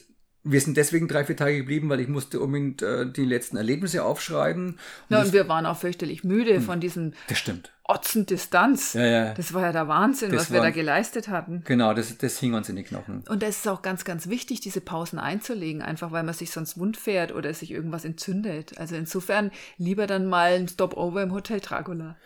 wir 0.50 0.60
sind 0.60 0.76
deswegen 0.76 1.08
drei, 1.08 1.24
vier 1.24 1.36
Tage 1.36 1.58
geblieben, 1.58 1.88
weil 1.88 2.00
ich 2.00 2.08
musste 2.08 2.40
unbedingt 2.40 2.82
äh, 2.82 3.10
die 3.10 3.24
letzten 3.24 3.56
Erlebnisse 3.56 4.04
aufschreiben. 4.04 4.68
Und 4.68 4.78
ja, 5.08 5.22
und 5.22 5.32
wir 5.32 5.48
waren 5.48 5.66
auch 5.66 5.76
fürchterlich 5.76 6.24
müde 6.24 6.56
hm, 6.56 6.62
von 6.62 6.80
diesem 6.80 7.12
das 7.28 7.38
stimmt. 7.38 7.70
Otzen 7.84 8.26
Distanz. 8.26 8.92
Ja, 8.92 9.06
ja. 9.06 9.34
Das 9.34 9.54
war 9.54 9.62
ja 9.62 9.72
der 9.72 9.88
Wahnsinn, 9.88 10.30
das 10.30 10.42
was 10.42 10.50
war, 10.50 10.58
wir 10.58 10.62
da 10.62 10.70
geleistet 10.70 11.28
hatten. 11.28 11.62
Genau, 11.64 11.94
das, 11.94 12.18
das 12.18 12.38
hing 12.38 12.52
uns 12.52 12.68
in 12.68 12.76
die 12.76 12.82
Knochen. 12.82 13.24
Und 13.28 13.42
es 13.42 13.58
ist 13.58 13.68
auch 13.68 13.80
ganz, 13.80 14.04
ganz 14.04 14.28
wichtig, 14.28 14.60
diese 14.60 14.82
Pausen 14.82 15.18
einzulegen, 15.18 15.80
einfach 15.80 16.12
weil 16.12 16.22
man 16.22 16.34
sich 16.34 16.50
sonst 16.50 16.78
wund 16.78 16.98
fährt 16.98 17.32
oder 17.32 17.54
sich 17.54 17.70
irgendwas 17.70 18.04
entzündet. 18.04 18.76
Also 18.78 18.94
insofern 18.94 19.50
lieber 19.78 20.06
dann 20.06 20.26
mal 20.26 20.52
ein 20.52 20.68
Stopover 20.68 21.22
im 21.22 21.32
Hotel 21.32 21.60
Dracula. 21.60 22.16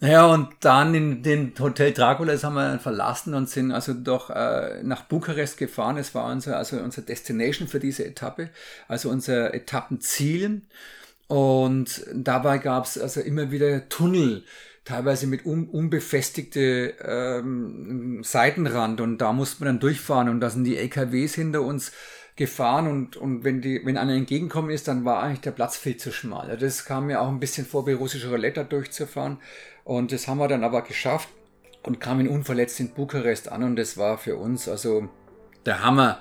Ja, 0.00 0.26
und 0.26 0.48
dann 0.60 0.94
in 0.94 1.22
den 1.22 1.54
Hotel 1.58 1.92
Dracula, 1.92 2.32
das 2.32 2.44
haben 2.44 2.54
wir 2.54 2.68
dann 2.68 2.80
verlassen 2.80 3.32
und 3.34 3.48
sind 3.48 3.72
also 3.72 3.94
doch 3.94 4.28
äh, 4.28 4.82
nach 4.82 5.04
Bukarest 5.04 5.56
gefahren. 5.56 5.96
Es 5.96 6.14
war 6.14 6.30
unser, 6.30 6.58
also 6.58 6.76
unser 6.78 7.02
Destination 7.02 7.68
für 7.68 7.80
diese 7.80 8.04
Etappe, 8.04 8.50
also 8.86 9.08
unser 9.08 9.54
Etappenziel. 9.54 10.62
Und 11.26 12.04
dabei 12.12 12.58
gab 12.58 12.84
es 12.84 12.98
also 12.98 13.20
immer 13.20 13.50
wieder 13.50 13.88
Tunnel, 13.88 14.44
teilweise 14.84 15.26
mit 15.26 15.46
un 15.46 15.68
unbefestigte 15.68 16.94
ähm, 17.00 18.22
Seitenrand 18.22 19.00
und 19.00 19.18
da 19.18 19.32
musste 19.32 19.64
man 19.64 19.74
dann 19.74 19.80
durchfahren 19.80 20.28
und 20.28 20.40
da 20.40 20.50
sind 20.50 20.64
die 20.64 20.76
LKWs 20.76 21.34
hinter 21.34 21.62
uns 21.62 21.92
gefahren 22.36 22.88
und, 22.88 23.16
und 23.16 23.44
wenn, 23.44 23.60
die, 23.60 23.84
wenn 23.84 23.96
einer 23.96 24.14
entgegenkommen 24.14 24.70
ist, 24.70 24.88
dann 24.88 25.04
war 25.04 25.22
eigentlich 25.22 25.42
der 25.42 25.52
Platz 25.52 25.76
viel 25.76 25.96
zu 25.96 26.10
schmal. 26.10 26.50
Also 26.50 26.66
das 26.66 26.84
kam 26.84 27.06
mir 27.06 27.20
auch 27.20 27.28
ein 27.28 27.40
bisschen 27.40 27.64
vor, 27.64 27.86
wie 27.86 27.92
russische 27.92 28.28
Roulette 28.28 28.64
durchzufahren. 28.64 29.38
Und 29.84 30.12
das 30.12 30.26
haben 30.26 30.38
wir 30.38 30.48
dann 30.48 30.64
aber 30.64 30.82
geschafft 30.82 31.28
und 31.84 32.00
kamen 32.00 32.28
unverletzt 32.28 32.80
in 32.80 32.90
Bukarest 32.90 33.52
an 33.52 33.62
und 33.62 33.76
das 33.76 33.96
war 33.98 34.18
für 34.18 34.36
uns 34.36 34.68
also 34.68 35.08
der 35.66 35.84
Hammer. 35.84 36.18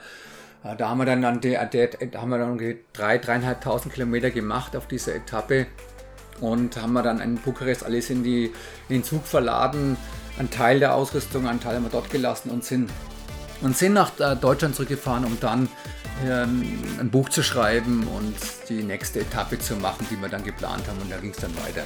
Da 0.77 0.89
haben 0.89 0.99
wir 0.99 1.05
dann 1.05 1.25
an 1.25 1.41
der, 1.41 1.65
da 1.65 2.21
haben 2.21 2.29
wir 2.29 2.37
dann 2.37 2.77
drei, 2.93 3.17
dreieinhalbtausend 3.17 3.93
Kilometer 3.93 4.31
gemacht 4.31 4.75
auf 4.77 4.87
dieser 4.87 5.15
Etappe 5.15 5.67
und 6.39 6.81
haben 6.81 6.93
wir 6.93 7.03
dann 7.03 7.19
in 7.19 7.35
Bukarest 7.35 7.83
alles 7.83 8.09
in, 8.09 8.23
die, 8.23 8.45
in 8.45 8.53
den 8.89 9.03
Zug 9.03 9.25
verladen, 9.25 9.97
einen 10.37 10.49
Teil 10.49 10.79
der 10.79 10.95
Ausrüstung, 10.95 11.47
einen 11.47 11.59
Teil 11.59 11.75
haben 11.75 11.83
wir 11.83 11.89
dort 11.89 12.09
gelassen 12.09 12.49
und 12.49 12.63
sind, 12.63 12.89
und 13.61 13.77
sind 13.77 13.93
nach 13.93 14.17
äh, 14.19 14.35
Deutschland 14.35 14.75
zurückgefahren, 14.75 15.25
um 15.25 15.37
dann 15.39 15.67
ein 16.21 17.09
Buch 17.11 17.29
zu 17.29 17.43
schreiben 17.43 18.07
und 18.07 18.35
die 18.69 18.83
nächste 18.83 19.21
Etappe 19.21 19.59
zu 19.59 19.75
machen, 19.75 20.07
die 20.09 20.21
wir 20.21 20.29
dann 20.29 20.43
geplant 20.43 20.87
haben 20.87 20.99
und 21.01 21.11
da 21.11 21.17
ging 21.17 21.31
es 21.31 21.37
dann 21.37 21.55
weiter. 21.57 21.83